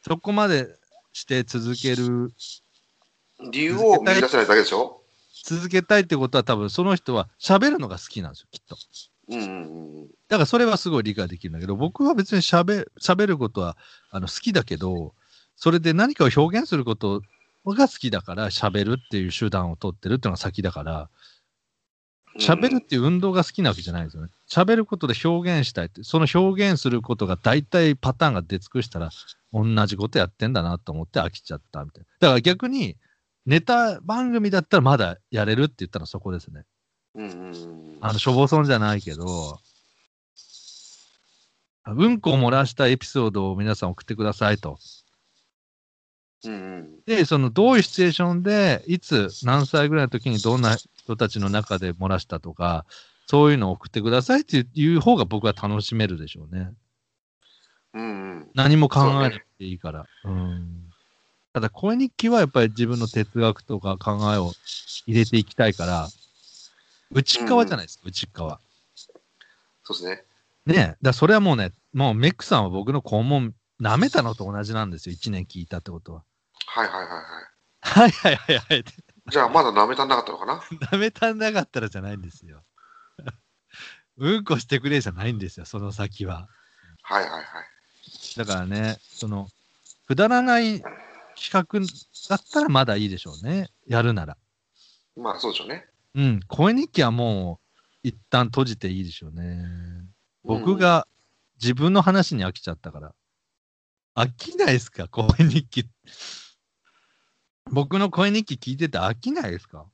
[0.02, 0.68] そこまで
[1.12, 2.32] して続ける
[3.50, 5.05] 理由を見出せないだけでしょ？
[5.44, 8.76] 続けたいってことは多分その人は喋るのが好きなんですよ、きっと。
[9.28, 10.06] うんうんうん。
[10.28, 13.76] だからそれはすごい理解できるんだけど、僕は別に喋喋ることは
[14.10, 15.14] あの好きだけど、
[15.56, 17.22] それで何かを表現すること
[17.66, 21.08] が好きだから喋るっていう手段を取ってるっていうのが先だから、
[22.38, 24.28] 喋るっていう運動が好きなわけじゃないんですよね。
[24.48, 29.10] 喋ることで表現したいって、その表現することが大体パターンが出尽くしたら、
[29.52, 32.06] 同じことやってんだなと思って飽きちゃったみたいな。
[32.20, 32.96] だから逆に、
[33.46, 36.64] ネタ番組だったらまだやれるって言ったらそこですね。
[37.14, 37.98] うんうんうん。
[38.00, 39.60] あの、しょぼそんじゃないけど、
[41.86, 44.78] うんこを漏らしたエピソードを皆さん送ってくださいと。
[46.44, 47.00] うんうん。
[47.06, 52.84] で、その、どういうシチュエーションで、いつ、何歳ぐらいの時にどんな人たちの中で漏らしたとか、
[53.26, 56.70] そういうのを送ってくださいっていう方が僕は楽しめるでしょうね。
[57.94, 58.50] うんうん。
[58.54, 60.06] 何も考えなくていいから。
[60.24, 60.85] うん。
[61.56, 64.52] ただ、声日記はやっぱり自分の哲学とか考えを
[65.06, 66.06] 入れていきたいから、
[67.10, 68.60] 内側じゃないですか、内側。
[69.82, 70.24] そうですね。
[70.66, 76.24] ねえ、だそれはもうね、もうメックさんは僕の肛門舐めたのと同じなんですよ、1年聞いたってことは。
[76.66, 77.24] はいはいはいはい。
[77.80, 78.84] はいはいはいはい。
[79.30, 80.60] じゃあまだ舐めたんなかったのかな？
[80.92, 82.64] 舐めたんなかったらじゃないんですよ。
[84.18, 86.50] うんこしてくれじゃないんですよ、その先は。
[87.00, 87.44] はいはいはい。
[88.36, 89.48] だからね、その、
[90.06, 90.82] くだらない
[91.36, 91.80] 企画
[92.28, 94.36] だったらまだいいでしょうね、やるなら。
[95.16, 95.86] まあそうでしょうね。
[96.14, 97.60] うん、声日記はも
[98.02, 99.64] う、一旦閉じていいでしょうね。
[100.44, 101.06] 僕が
[101.60, 103.14] 自分の話に飽きちゃったから。
[104.14, 105.08] 飽きないですか？
[105.08, 105.84] 声日記。
[107.70, 109.80] 僕の声日記聞いてて飽きないですか？
[109.80, 109.86] うん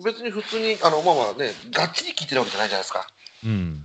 [0.00, 3.08] 別に普通に、あの、まあまあね、がっちり聞いてるわけじゃないじゃないですか。
[3.44, 3.84] うん。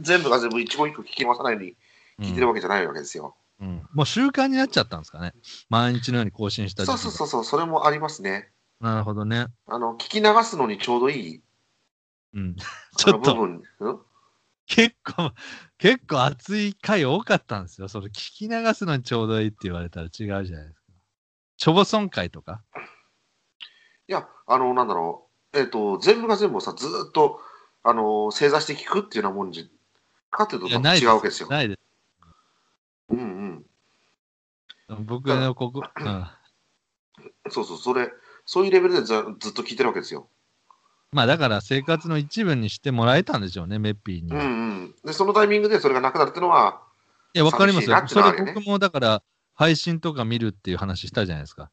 [0.00, 1.76] 全部が全部一語一句聞き回さないように
[2.20, 3.36] 聞いてるわけじゃないわけですよ。
[3.62, 3.88] うん。
[3.94, 5.32] もう習慣になっちゃったんですかね。
[5.70, 8.50] 毎日のように更新したそうそうそうそう、それもありますね。
[8.80, 8.84] う。
[8.84, 9.46] なるほどね。
[9.66, 11.42] あの、聞き流すのにちょうどいい
[12.34, 12.56] うん。
[12.58, 13.48] あちょっと、
[14.66, 15.32] 結構、
[15.78, 17.88] 結構熱い回多かったんですよ。
[17.88, 20.92] それ聞き流すのにちょうどいいって言われたら違うじゃないですか。
[21.58, 22.62] チョボソン会とか？
[24.08, 27.40] いや、あの、なんだろう、えっ、と、全部が全部さ、ずーっと、
[27.84, 29.70] あの、正座して聞くっていうようなもんじ
[30.30, 31.48] かっていうと違うわけですよ。
[31.48, 31.82] ないです。
[33.10, 33.66] うんうん。
[35.00, 36.26] 僕のここ、うん。
[37.50, 38.10] そうそう、それ、
[38.44, 40.28] そういうレベルでずずっと聞いてるわけですよ。
[41.12, 44.30] まあだから生活の一部にしてもらえたんでしょうね、メッピーに。
[44.30, 44.94] うんいうん。
[45.04, 46.82] で、そのタイミングでそれがなくなるっていうのは、
[47.34, 48.32] や、わかりますよ寂しいなっ。
[48.32, 49.22] てそれ僕もだから
[49.54, 51.70] 配信とか見るっていう話したじゃないですか。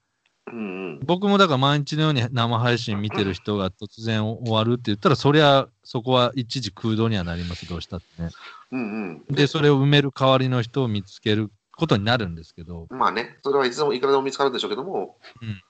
[0.52, 0.62] うんう
[0.96, 1.00] ん。
[1.06, 8.30] 僕もだから毎日のように生配信見てる人が突然終わるって言ったら、そりゃそこは一時空洞にはなります、どうしたってね。
[8.72, 9.36] うんうん。
[9.36, 15.62] で、それを埋める代わりの人を見つけることになるんですけど、まあね、それはいつでもいくらでも見つかるんでしょうけども、うん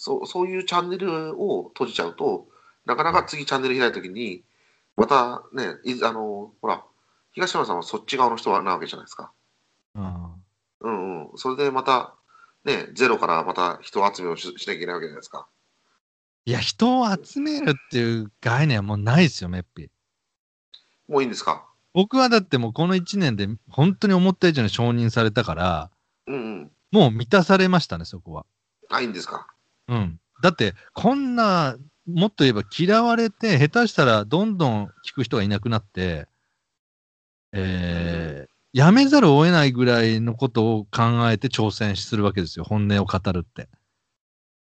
[0.00, 2.46] そうそういうチャンネルを閉じちゃうと、
[2.86, 4.44] なかなか次チャンネル開いたときに、
[4.96, 6.84] またね、いあの、ほら、
[7.32, 9.32] 東山さんはそっち側の人なわけじゃないですか。
[9.96, 10.34] うん、
[10.82, 11.36] うんうん。
[11.36, 12.14] それでまた、
[12.64, 15.48] ね、ゼロからまた人集めをししなきゃいけないわけじゃないですか。
[16.44, 19.88] いや、人を集めるっていう概念はもうないですよ、メッピー。
[21.08, 21.67] もういいんですか？
[21.98, 25.90] 僕はだってもうこの1年で本当に思った以上に承認されたから、
[26.28, 26.70] うんうん。
[26.92, 28.46] もう満たされましたね、そこは。
[28.88, 29.48] あ、いいんですか？
[29.88, 30.20] うん。
[30.40, 36.28] だって、こんな、もっと言えば嫌われて、下手したらどんどん聞く人がいなくなって、
[37.52, 43.68] えー、やめざるを得ないぐらいのことを考えて挑戦するわけですよ、本音を語るって。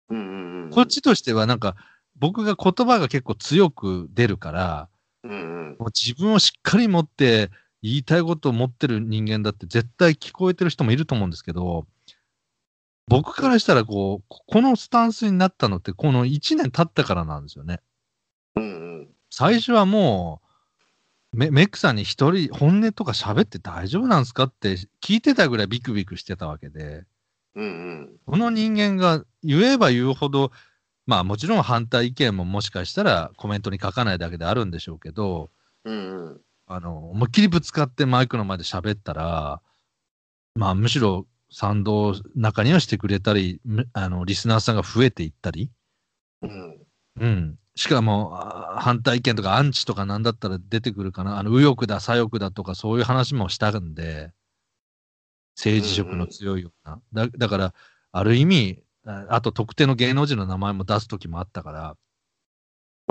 [0.09, 0.69] うんうんうん。
[0.69, 1.75] こっちとしてはなんか、
[2.19, 4.89] 僕が言葉が結構強く出るから、
[5.25, 5.33] うんう
[5.73, 5.75] ん。
[5.79, 7.49] もう自分をしっかり持って
[7.81, 11.85] 言いたいことを持ってる人間だって絶対聞こえてる人もいると思うんですけど、
[13.07, 17.81] 僕からしたらこう、ここのスタンスになったのってこの1年経ったからなんですよね。
[18.55, 19.07] うんうん。
[19.29, 20.41] 最初はも
[21.33, 27.03] う、メメックさんに一人本音とか喋って大丈夫なんですかって聞いてたぐらいビクビクしてたわけで、
[27.55, 28.09] うんうん。
[28.25, 30.51] この人間が言えば言うほど、
[31.05, 35.49] まあもちろん反対意見ももしかしたらコメントに書かないだけであるんでしょうけど、
[35.83, 36.41] うんうん。
[36.67, 39.61] あの、思いっきりぶつかってマイクの前で喋ったら、
[40.55, 45.69] まあむしろ賛同中にはしてくれたり、むあの、リスナーさんが増えていったり、
[46.41, 46.85] うん。
[47.19, 47.59] うん。
[47.75, 51.37] しかも、あ反対意見とかアンチとかなんだったら出てくるかな。
[51.37, 54.33] あの、右翼だ、左翼だとかそういう話もしたんで、
[55.55, 57.01] 政治色の強いような。
[57.13, 57.73] だだから、
[58.11, 61.97] ある意味、ああと特定の芸能人の名前も出す時もあったから、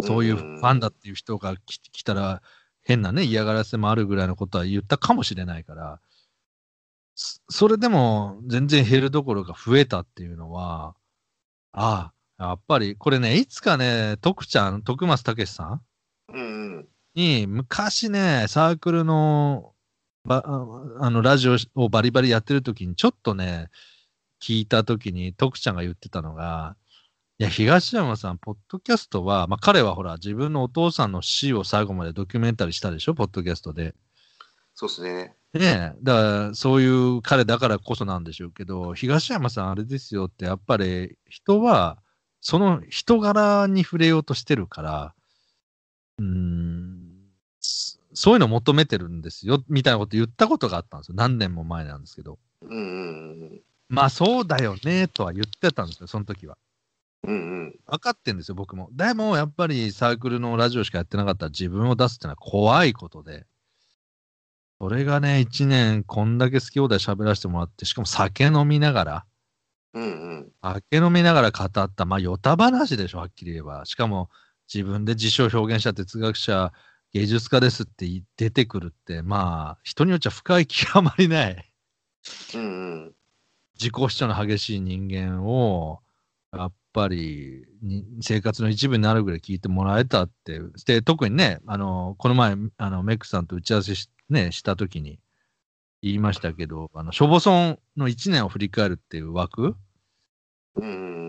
[0.03, 2.43] そういうファンだっていう人が来来たら、
[2.83, 6.01] 変なね、嫌がらせもあるぐらいのことは言ったかもしれないから、
[7.15, 10.97] そそれでも全然減るどころか増えたっていうのは、
[11.73, 15.83] ああ、やっぱり、これね、いつかね、徳ちゃん、徳松武さん。
[17.15, 19.73] に、昔ね、サークルの、
[20.25, 23.69] ばああの、ラジオをバリバリやってる時に、ちょっとね、
[24.45, 26.77] 聞いた時に、徳ちゃんが言ってたのが、
[27.39, 33.95] いや、東山さん、ポッドキャストは、まあ、彼はほら、自分のお父さんの死を最後までドキュメンタリーしたでしょ、ポッドキャストで。
[34.75, 35.35] そうですね。
[35.55, 41.97] ねえ、だから、そういう彼だからこそなんでしょうけど、東山さん、あれですよって、やっぱり人は、
[42.43, 45.15] その人柄に触れようとしてるから、
[46.19, 47.31] うーん、
[47.61, 51.15] そそういうの求めてるんですよ、みたいなこと言ったことがあったんですよ。
[51.17, 52.39] 何年も前なんですけど。
[52.61, 56.57] うんうんまあ、そうだよね、とは言ってたんですよ、その時は。
[57.25, 57.35] うん。
[57.35, 57.75] うんうん。
[57.87, 58.89] 分かってんですよ、僕も。
[58.93, 63.47] でも、やっぱりサークルのラジオしかやってなかったら自分を出すってのは怖いことで。
[64.81, 69.27] それがね、一年こんだけ好き放題喋らせてもらって、しかも酒飲みながら、
[69.95, 70.07] うんう
[70.41, 70.53] ん。
[70.63, 73.85] 酒飲みながら語った、まあ、ヨタ話でしょ、はっきり言えば。
[73.87, 74.31] しかも、
[74.73, 76.73] 自分で辞書を表現した哲学者、
[77.13, 81.73] 芸術家ですって言出てくるって、まあ、人によっちゃ深い極まりない。
[82.55, 83.15] うんうん。
[83.79, 86.01] 自己主張の激しい人間を、
[86.53, 95.19] やっぱりに生活の一部になるぐらい聞いてもらえたって、で特にね、あのこの前あの、メックさんと打ち合わせし,、ね、したときに
[96.03, 99.75] 言いましたけど、あのしょぼそんの1年を振り返るっていう枠。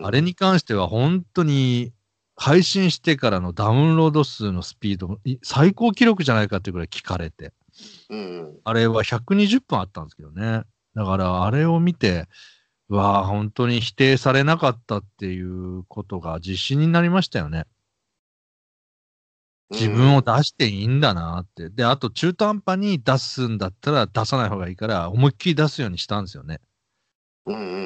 [0.03, 1.93] あれに関しては本当に
[2.35, 7.53] 配信してからのダウンロード数のスピード、い最高記録じゃないかっていうぐらい聞かれて。
[8.63, 10.63] あれは120分あったんですけどね。
[10.95, 12.27] だから、あれを見て、
[12.89, 17.65] うわあ、本当に否定されなかったっていうことが自信になりましたよね。
[19.71, 21.69] 自分を出していいんだなって。
[21.69, 26.61] で、あと中途半端に出すんだったら出さない方がいいから、思いっきり出すようにしたんですよね。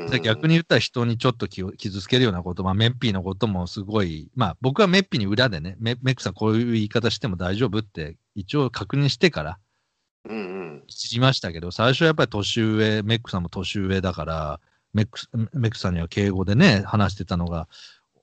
[0.10, 9.60] で逆に言ったら人にちょっと気を傷つけるようなこと、まあ、メッピーのこともすごい、まあ、僕はメッピーに裏でね、メメックさんこういう言い方しても大丈夫って一応確認してから
[10.26, 10.40] うんう
[10.84, 10.88] ん。
[10.88, 14.60] 知りましたけど、最初はやっぱり年上、メックさんも年上だから、
[14.94, 17.68] メックスメックさんには敬語でね、話してたのが、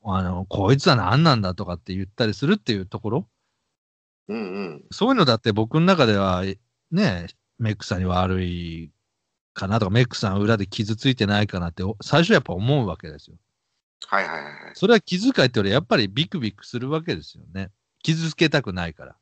[0.05, 3.29] あの、こいつは何なんだとかって言ったりするっていうところ、
[4.29, 4.85] うんうん。
[4.91, 6.45] そういうのだって僕の中では、
[6.91, 7.29] ね、
[7.59, 8.91] メックさんに悪い
[9.55, 13.37] かなとか、メックさん裏で傷ついてないかなって、お最初やっぱ思うわけですよ。
[14.07, 14.73] はいはいはいはい。
[14.75, 17.71] それは気遣いってよりやっぱりビクビクするわけですよね。
[18.03, 19.17] 傷つけたくないから。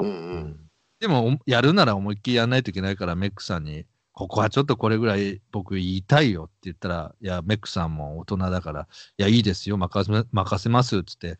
[0.00, 0.71] うんうん。
[1.02, 8.86] でも、おやるなら思いっきりやんないといけないから、メックさんに、ここはちょっとこれぐらい僕言いたいよって言ったら、いや、メックさんも大人だから、
[9.18, 11.38] いや、いいですよ、任せ任せますっつって、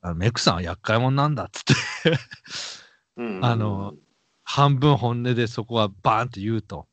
[0.00, 2.18] あのメックさんは厄介者なんだっつって。
[3.42, 3.92] あの、
[4.44, 6.86] 半分本音でそこはバーンって言うと。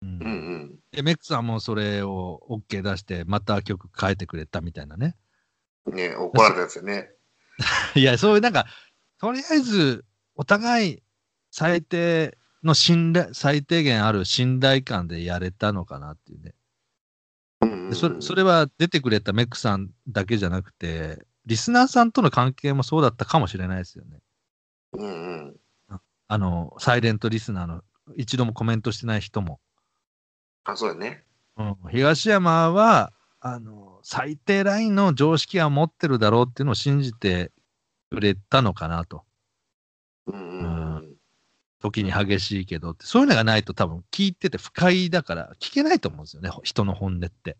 [0.00, 0.28] うんうんう
[0.64, 0.78] ん。
[0.92, 5.14] で、メックさんもそれを OK 出して、また曲変えてくれたみたいなね。
[5.86, 7.10] ね怒られたやつよね。
[7.96, 8.64] いや、そういうなんか、
[9.18, 11.02] とりあえず、お互い
[11.50, 16.54] 最低の信頼、最低限ある信頼感でやれたのかなっていうね。
[17.94, 24.18] それそれは出てくれたメックさんだけじゃなくて、リスナーさんとの関係もそうだったかもしれないですよね。
[24.92, 25.56] うん
[25.88, 26.00] うん。
[26.28, 27.82] あの、サイレントリスナーの
[28.16, 29.60] 一度もコメントしてない人も。
[30.64, 31.24] あ、そうだね。
[31.56, 37.50] うん、東山は、あの、最低ラインの常識は持ってるだろうっていうのを信じて
[38.10, 39.24] くれたのかなと。
[40.26, 41.16] うんうんうん。
[41.80, 47.56] 時に激しいけどって、そういうのがないと多分聞いてて不快だから聞けないと思うんですよね、人の本音って。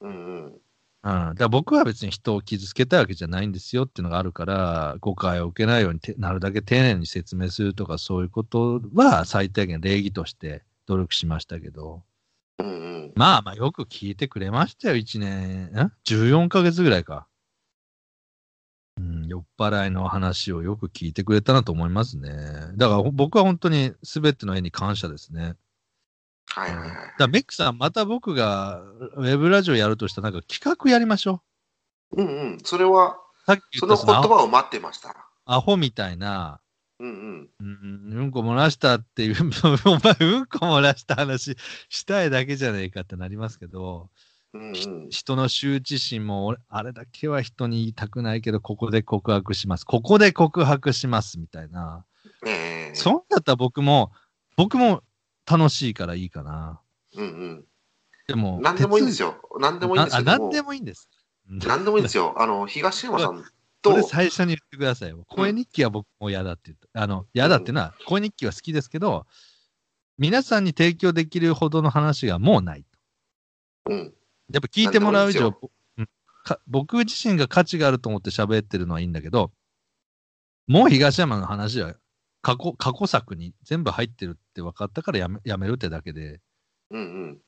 [0.00, 0.44] うんうん。
[0.46, 0.54] うん。
[1.02, 12.02] だから僕は別に人を傷つけたいわけじゃないんですよっていうのがあるから、誤解を受けないようにてなるだけ丁寧に説明するとかそういうことは最低限礼儀として努力しましたけど、
[12.58, 12.70] うんう
[13.08, 13.12] ん。
[13.16, 17.27] まあまあよく聞いてくれましたよ、1年、ん ?14 ヶ月ぐらいか。
[18.98, 22.30] うん、酔っ払いの話をよく聞いてくれたなと思いますね。
[22.76, 25.54] だからほ僕は本当に全ての絵に感謝ですね。
[26.50, 28.80] はいはいはいだからメックさん、また僕が
[29.16, 31.42] ウェブラジオやるとしたら、なんか企画やりましょ
[32.12, 32.58] うんうん。
[32.64, 33.46] それは、う。
[33.46, 35.14] さっきそ言ったそのの言葉を待ってました。
[35.44, 36.60] アホみたいな、
[37.00, 37.48] うんうん。
[37.60, 39.36] うん、うんこ漏らしたっていう、
[39.84, 41.56] お前うんこ漏らした話
[41.88, 44.10] したいだけじゃねえかってなりますけど、
[44.54, 45.08] うんうん。
[45.10, 49.84] 人の羞恥心も俺、あれだけは人に言いたくないけど、ここで告白します。
[49.84, 52.04] ここで告白しますみたいな。
[52.42, 52.94] ねえ。
[52.94, 54.12] そんだったら僕も、
[54.56, 55.02] 僕も
[55.46, 56.80] 楽しいからいいかな。
[57.16, 57.64] うん
[58.26, 58.62] でも、うん。
[58.62, 59.28] 何でもいいんですよ。
[59.28, 59.58] よ。
[59.60, 60.62] 何でもいいんですあ、けどもなんで。
[60.62, 61.08] もいいんです。
[61.50, 62.34] うん何でもいいんですよ。
[62.36, 63.38] あの、東山さん
[63.82, 65.24] それと、最初に言ってくださいよ。
[65.28, 67.02] 声日記は僕も嫌だって言った。
[67.02, 69.26] あの、嫌だっていうのは、声日記は好きですけど、
[70.18, 72.84] 皆さんに提供できるほどの話がもうない。
[73.88, 74.14] うん。
[74.52, 75.54] やっぱ聞いてもらう以上
[76.66, 79.52] 僕自身が価値があると思って喋ってるのはいいんだけど、
[80.66, 81.94] もう東山の話は
[82.40, 86.40] 過去過去作に全部入ってるって分かったからやめやめるってだけで、
[86.90, 87.38] うん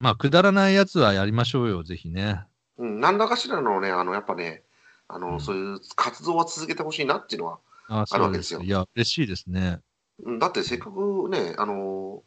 [0.00, 2.42] まあ、くだらないやつはやりましょうよ、ぜひね。
[2.78, 2.88] うん。
[2.88, 3.00] うん。
[3.00, 4.62] 何らかしらのね、あの、やっぱね、
[5.08, 9.80] あの、うんそういう活動は続けてほしいなっていうのは、ああるわけですよいや、嬉しいですね。
[10.24, 12.22] うんだってせっかくね、あの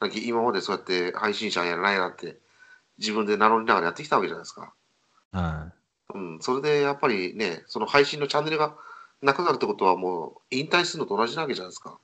[0.00, 2.40] なんか今までそうやって配信者やらないなって、
[3.02, 4.72] 自分で名乗りながらやってきたわけじゃないですか。
[5.32, 5.72] は
[6.14, 6.38] うん。
[6.40, 8.76] それでやっぱりね、その配信のチャンネルが
[9.20, 11.98] なくなるってことはもう引退するのと同じなわけじゃないですか。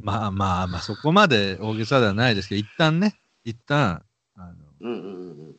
[0.00, 0.02] い。
[0.02, 4.02] まあまあまあ、そこまで大げさではないですけど、一旦ね、一旦、
[4.36, 5.56] あのうんうんうんうん。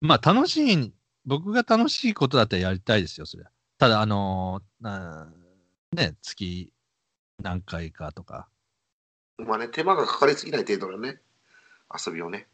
[0.00, 0.92] まあ楽しい、
[1.26, 3.50] 僕が楽しいことだったらやりたいですよ、それは。
[3.78, 5.28] ただ、あのーな
[5.92, 6.72] ね、月
[7.42, 8.48] 何回かとか。
[9.38, 11.20] まあね、手間がかかりすぎない程度のね、
[12.06, 12.46] 遊びをね。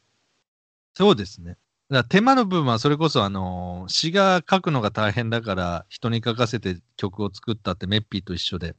[0.96, 1.58] そうですね。
[1.90, 8.74] だから手間の部分はそれこそ、あのー詩が書くのが大変だから、人に書かせて曲を作ったってメッピーと一緒で、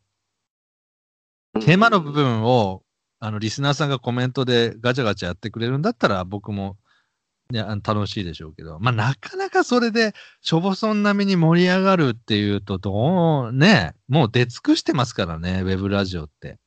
[1.63, 2.83] 手間の部分を、
[3.19, 6.77] あの、リスナーさんがコメントでガチャガチャやってくれるんだったら、僕も、
[7.51, 16.57] ね、あの楽しいでしょうけど、まあ、なかなかそれで、しょぼそん並みに盛り上がるっていうと、どう、ね、もう出尽くしてますからね、ウェブラジオって。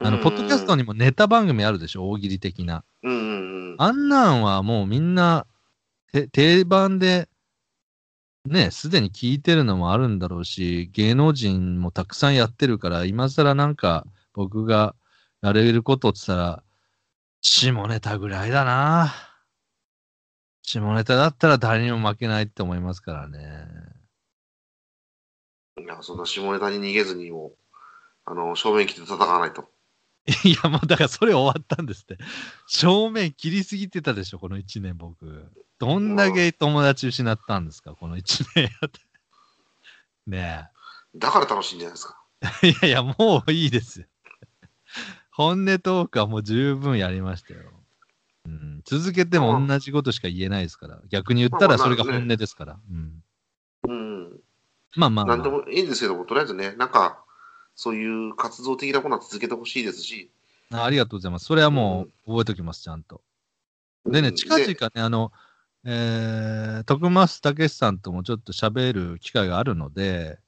[0.00, 0.82] あの、ポッドキャストに。
[0.82, 2.84] にもネタ番組あるでしょ、大喜利的な。
[3.02, 3.76] うんうんうん。
[3.78, 5.46] あんなんはもうみんな、
[6.12, 7.28] て定番で、
[8.46, 14.94] ね、すでに聞いてるのもあるんだろうし、芸能人もたくさんやってるから、今更なんか僕が
[15.42, 16.62] やれることって言ったら、
[17.40, 19.12] 下ネタぐらいだな。
[20.62, 23.66] 下ネタだったら誰にも負けないって思いますからね。
[25.78, 27.56] いや、そんな下ネタに逃げずにもう、
[28.26, 29.73] あの、正面切って戦わないと。
[30.44, 32.18] いや、もうだからそれ終わったんですって。
[32.66, 35.52] 正面切りすぎてたでしょ、この1年僕。
[35.78, 39.00] どんだけ友達失ったんですか、この1年やって。
[40.26, 40.68] ね
[41.14, 42.24] だから楽しいんじゃないですか。
[42.62, 42.68] え。
[42.72, 44.06] いやいや、もういいですよ。
[45.30, 47.60] 本音トークはもう十分やりましたよ。
[48.46, 51.00] うん、続けても同じことしか言えないですから。
[51.08, 52.78] 逆に言ったらそれが本音ですから。
[52.90, 53.22] うん、
[53.88, 54.40] うん。
[54.96, 57.23] まあまあ、まあ、なんでもいいんですけども、とりあえずね、なんか、
[57.74, 60.30] そういう活動的なものは続けてほしいですし、
[60.72, 61.44] あありがとうございます。
[61.44, 63.20] それはもう覚えておきます、ちゃんと。
[64.06, 65.32] でね、うん近々ね、あの、
[65.84, 70.38] えー、徳増武さんともちょっと喋る機会があるので、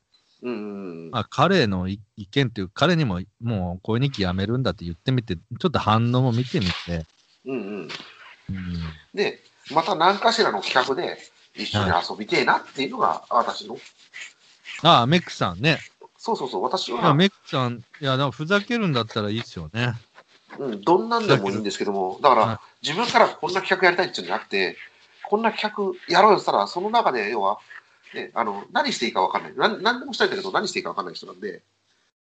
[0.42, 7.06] うんうんまあ、彼の意意見っていう、彼にももう声日記やめるんだって言ってみて、ちょっと反応も見てみて、
[7.44, 7.88] うんうん。
[8.48, 8.80] うん、
[9.14, 9.40] で、
[9.72, 11.18] また何かしらの企画で
[11.54, 13.78] 一緒に遊びてえなっていうのが私の、
[14.82, 15.78] ああ、メックさんね。
[16.26, 19.94] そうそうそう、私は、メックさん、いや、ふざけるんだったらいいっすよね。
[20.58, 24.76] うん、どんなんでもいいんですけども、だかはいら自分からこんな企画やりたいっていうんじゃなくて、
[25.22, 27.58] こんな企画やろうよって言ったら、その中で要は、
[28.12, 29.82] ね、あの何していいか分かんないなん。
[29.82, 31.62] 何でもしたいんだけど、何していいか分かんない人なんで、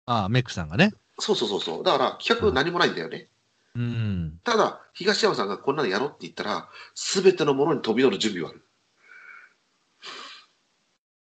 [0.06, 0.92] ああ、メックさんがね。
[1.18, 3.28] そうそうそうそう、だから企画何もないんだよね。
[3.74, 4.40] うん。
[4.44, 8.64] ただ、東山さんがこんなのやろうって言ったら、すべてのものに飛び乗る準備はある。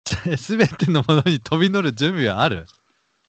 [0.37, 2.65] すべてのものに飛び乗る準備はある？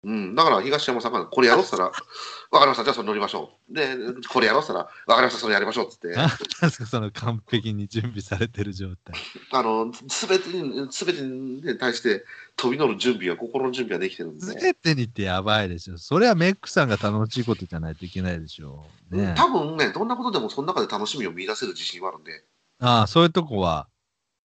[0.05, 2.05] うん、だから東山さんがこれやろうって言ったら、
[2.53, 3.75] わかりました、じゃあそれ乗りましょう。
[3.75, 3.97] で、
[4.29, 6.21] これやろうって言ったら、わかりました、それやりましょうって言って、
[6.63, 9.17] なんですか、その完璧に準備されてる状態。
[9.53, 12.25] あの、すべてに、すべてに対して
[12.55, 14.47] 飛び乗る準備は、心の準備はできてるんで。
[14.47, 15.99] すべてにってやばいでしょ。
[15.99, 19.17] それはメックさんが楽しいことじゃないといけないでしょう。
[19.17, 19.35] ね。
[19.37, 22.45] 多分ね、どんなことでもその中で楽しみを見出せる自信はあるんで、
[22.79, 23.89] ああ、そういうとこは、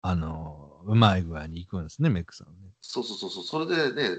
[0.01, 2.59] あの、うまい具合に行くんですね、メックさんはね。
[2.81, 4.17] そうそうそうそう、それでね、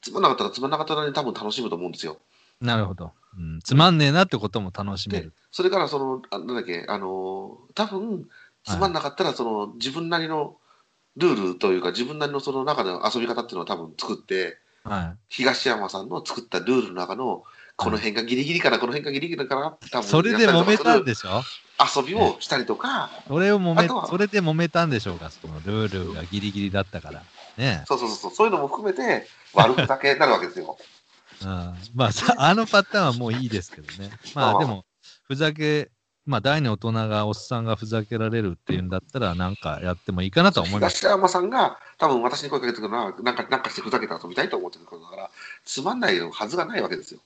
[0.00, 2.18] つまんなかったらつまんなかったらに多分楽しむと思うんですよ。
[2.60, 3.12] なるほど。
[3.38, 8.28] うん、つまんねえなってことも楽しめでる。、それからその、あなんだっけ、あの、多分
[8.64, 10.56] つまんなかったら、その、自分なりの
[11.16, 17.44] ルールというか、自分なりのその中での遊び方っていうのを多分作って、は東山さんの作ったルールの中の、
[17.76, 20.02] この辺がギリギリかな、この辺がギリギリかなって多い。
[20.02, 21.42] 分それで揉めたんででしょ？
[21.78, 27.22] 遊びをしたりとか、それを揉めそれで揉めたんでしょうか、そのルールがギリギリだったから。
[27.56, 30.76] ねそうそうそうそう、そういうのも含めて、悪くだけなるわけですよ。
[31.42, 34.10] うん、まあさ、あのパターンはもういいですけどね。
[34.34, 34.84] まあでも、
[35.24, 35.90] ふざけ、
[36.24, 40.96] まあ大の大人が、おっさんがふざけられるっていうんだったら、なんかやってもいいかなとは思います。
[40.96, 45.30] 東山さんが多分私に声かけてくるのは、なんかなんかしてふざけて遊びたいと思ってることだから、
[45.64, 47.20] つまんないはずがないわけですよ。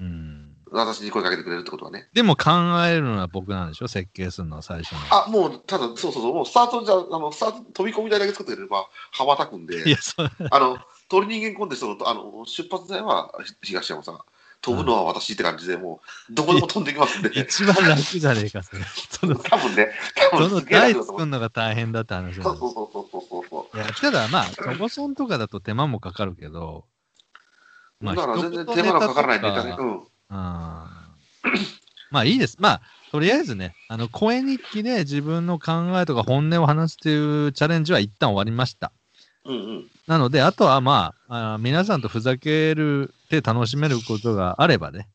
[0.00, 0.35] うん。
[0.76, 2.08] 私に声かけてくれるってことはね。
[2.12, 2.50] でも考
[2.86, 3.88] えるのは僕なんでしょ？
[3.88, 4.98] 設計するのは最初に。
[5.10, 10.14] あ、もう、ただ、そうそうそう、もうスタートじゃ、あの、スタート、飛び込み台だけ作ってくれれば、羽ばたくんいで、や、そ
[10.50, 14.20] あの、鳥人間コンテストの、あの、出発台は東山さん、
[14.60, 16.00] 飛ぶのは私って感じで、も
[16.30, 18.82] う、どこでも飛んできますんで、 一番楽じゃねえか、それ。
[18.82, 19.92] その、多分ね、
[20.30, 21.04] 多その分すげえ楽台。
[21.04, 23.76] 作るのが大変だって話なんですそうそうそうそうそうそう。
[23.76, 26.84] いや、ただまあ、ロボソンとかだと手間もかかるけど、
[28.02, 29.76] だから全然手間のかからないネタね。
[29.78, 30.06] うん。
[30.28, 31.48] あー
[32.10, 32.56] まあいいです。
[32.60, 38.92] まあ、とりあえずね、あの、声日記で自分の考えとか本音を話すというチャレンジは一旦終わりました。
[39.44, 39.90] うんうん。
[40.06, 45.08] なので、あとはまあ、あー皆さんとふざけるって楽しめることがあればね。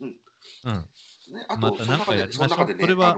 [0.00, 0.20] うん。
[0.64, 1.34] うん。
[1.34, 3.16] ね、あと、またその中で、なんかやりましょうその中でね、これは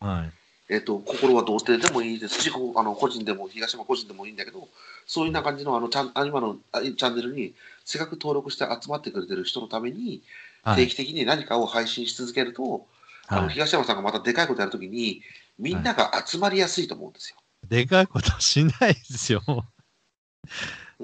[0.00, 0.32] はい。
[0.70, 4.68] えっ、と、心は童貞でもいいですし、あの個人でも、東山個人でもいいんだけど、
[5.06, 7.54] そういうな感じの、あの、ちゃん、あ今のあチャンネルに、
[7.86, 10.20] せっかく登録して集まってくれてる人のために、はい。
[10.64, 12.86] 定期的に何かを配信し続けると、
[13.26, 15.22] あのはい、東山さんがまたでかいことやるときに、
[15.58, 17.36] みんなが集まりやすいと思うんですよ。
[17.68, 19.42] でかいことしないですよ。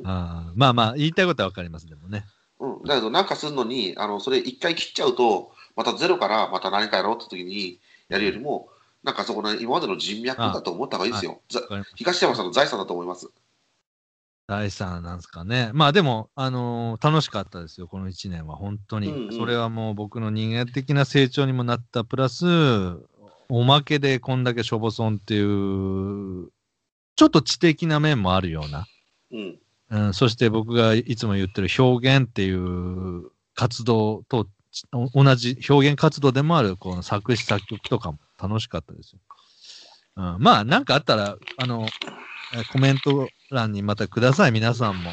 [0.04, 2.24] あーまあまあ、言いたいことはわかります、でもね。
[2.58, 8.68] うん、だけど、なんかするのに、あのそれ一回切っちゃうと、またゼロからまた何かやろうって時にやるよりも、
[9.02, 11.40] なんかそこの今までの人脈だと思った方がいいですよ。
[11.94, 13.30] 東山さんの財産だと思います。
[14.46, 15.70] 第3なんですかね。
[15.72, 19.08] まあでも、あのー楽しかったですよ、この1年は、本当に。
[19.08, 22.44] うんうんそれはもう僕の人間的な成長にもなった、プラス、
[23.48, 26.50] おまけでこんだけしょぼそんっていう、
[27.16, 28.86] ちょっと知的な面もあるような。
[29.32, 29.58] うん。
[29.90, 34.48] うん、そして僕がいつも言ってる表現っていう活動と
[34.92, 39.18] お同じ表現活動でもあるこの作詞作曲とかも楽しかったですよ。
[40.16, 41.90] うん、まあなんかあったらあのえ
[42.72, 45.12] コメント欄にまたください皆さんも。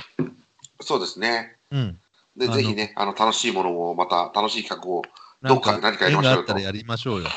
[0.81, 1.55] そうですね。
[1.71, 1.99] うん。
[2.37, 5.01] で、ぜひね、あの楽しいものを、また楽しい企画を、
[5.41, 7.27] どっかで何かやりましょうよったらやりましょうよ。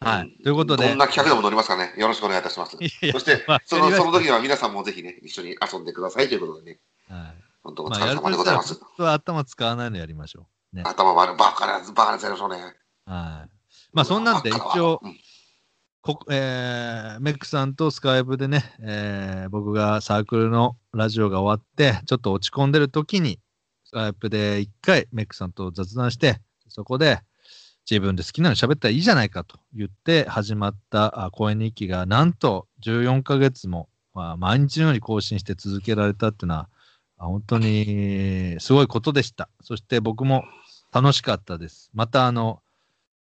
[0.00, 0.42] はうんい。
[0.42, 0.88] ということで。
[0.88, 2.76] どんな企画でも乗りますからね、よろしくお願いいたします。
[2.80, 6.78] いやそしてまあ、そのその時は皆さんもぜひね、一緒に遊んでくださいということでね、
[7.08, 8.80] はい本当お疲れ様でございます。
[8.98, 10.82] 頭使わないのやりましょね。
[10.84, 12.56] 頭バカなやつ、バカなやりましょうね。
[13.04, 13.50] はい。
[13.92, 15.16] まあそんなんで一応、うん
[16.02, 23.38] こえーメックさんとスカイプでね、えー僕がサークルのラジオが終わって、ちょっと落ち込んでる時に、
[23.84, 27.20] スカイプで一回メックさんと雑談して、そこで
[27.90, 36.68] 自分で好きなの喋ったらいいじゃないかと言って始まった公演日記が、なんと14ヶ月も、まあ、毎日のように更新して続けられたっていうのは、
[37.18, 39.50] 本当にすごいことでした。
[39.60, 40.44] そして僕も
[40.92, 41.90] 楽しかったです。
[41.92, 42.62] またあの、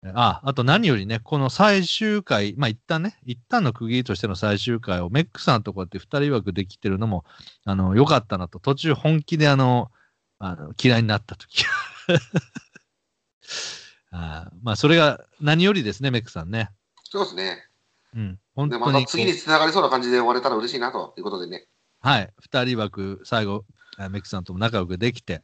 [0.02, 7.24] あ、あと何よりね、この最終回、まあ一旦ね、一旦の区切りとしての最終回をメックさんとこうやって二人枠できてるのも、
[7.64, 9.90] あの、良かったなと、途中本気であの、
[10.38, 11.66] あの嫌いになった時
[14.10, 16.70] あまあそれが何よりですね、メックさんね。
[17.04, 17.68] そうですね。
[18.14, 18.38] うん。
[18.54, 18.92] 本で、当に。
[18.92, 21.66] また次に繋がりそうな感じで終われたら嬉しいなということでね。
[22.00, 22.32] はい。
[22.40, 23.66] 二人枠、最後、
[23.98, 25.42] あメックさんとも仲良くできて、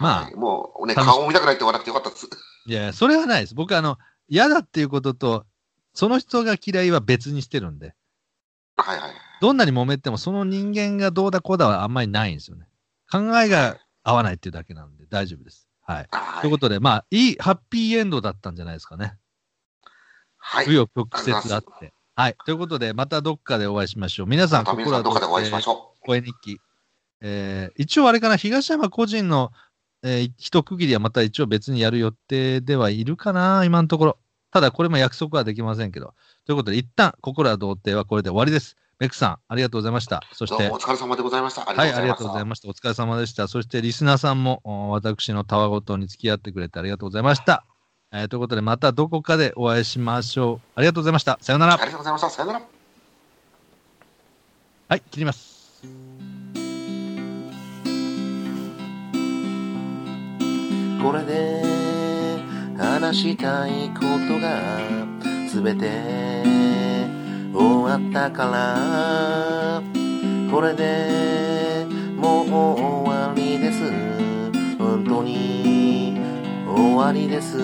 [0.00, 2.28] まあはい、もうね、顔も見たくないって言わなくてよかったです。
[2.66, 3.54] いやそれはないです。
[3.54, 3.96] 僕、あの、
[4.28, 5.46] 嫌だっていうことと、
[5.94, 7.94] その人が嫌いは別にしてるんで、
[8.76, 9.16] はいはいはい。
[9.40, 12.66] どんなに揉めても、その人間がどうだこうだはあんまりないんですよね。
[13.10, 15.68] 考えが合わないっていうだけなんで大丈夫です。
[15.82, 16.08] はい。
[16.10, 19.16] はいということで、まあ、いい、ハッピーエンドだったんじゃないですかね。
[20.36, 20.66] はい。
[20.66, 21.92] 紆余曲折あって。
[22.14, 22.36] はい。
[22.44, 24.26] ということで、またどっかでお会いしましょう。
[24.26, 26.06] 皆さん、また皆さんどっかでお会いしましょう。
[26.06, 26.60] 声日記。
[27.20, 29.50] えー一応あれかな、東山個人の、
[30.02, 34.18] えー一区切りはまた一応別にやる予定ではいるかな、今のところ。
[34.50, 36.14] ただこれも約束はできませんけど。
[36.46, 38.76] ということで、一旦、ここら童貞はこれで終わりです。
[38.98, 40.22] メクさん、ありがとうございました。
[40.32, 41.62] そしてお、疲れ様でございました。
[41.62, 42.68] あはい、ありがとうございまました。
[42.68, 43.46] お疲れ様でした。
[43.46, 47.64] そして、リスナーさんも、お私のたわごとに付き合ってくれてありがとうございました。
[48.10, 50.60] えーということで、またどこかでお会いしましょう。
[50.74, 51.38] ありがとうございました。
[51.42, 51.76] さようならあ。
[51.76, 52.30] りがとうございました。
[52.30, 52.62] さよなら。
[54.88, 55.47] はい、切ります。
[61.02, 61.62] これで
[62.76, 64.60] 話したいことが
[65.48, 66.42] すべて
[67.54, 69.82] 終わったから。
[70.50, 71.86] これで
[72.16, 73.80] もう終わりです。
[74.78, 76.20] 本当に
[76.66, 77.58] 終わりです。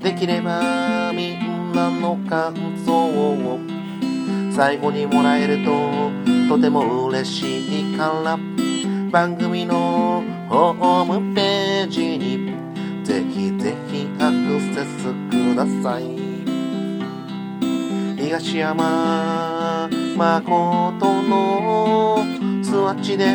[0.00, 3.58] できればみんなの感想を
[4.50, 6.10] 最後にもらえると
[6.48, 8.38] とても嬉しいから。
[9.12, 10.22] 番組の
[10.52, 12.52] ホームページに
[13.02, 16.04] ぜひぜひアクセスください。
[18.18, 22.18] 東山誠の
[22.62, 23.34] スワッチで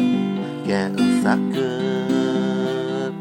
[0.64, 3.12] 検索。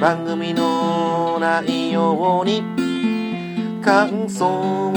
[0.00, 2.62] 番組の内容に
[3.82, 4.94] 感想を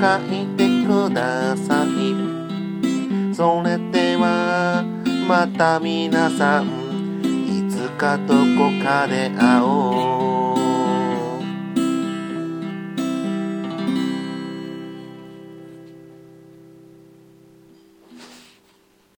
[0.00, 3.34] 書いてください。
[3.34, 4.84] それでは
[5.26, 6.77] また皆さん。
[7.98, 10.57] かどこかで会おう。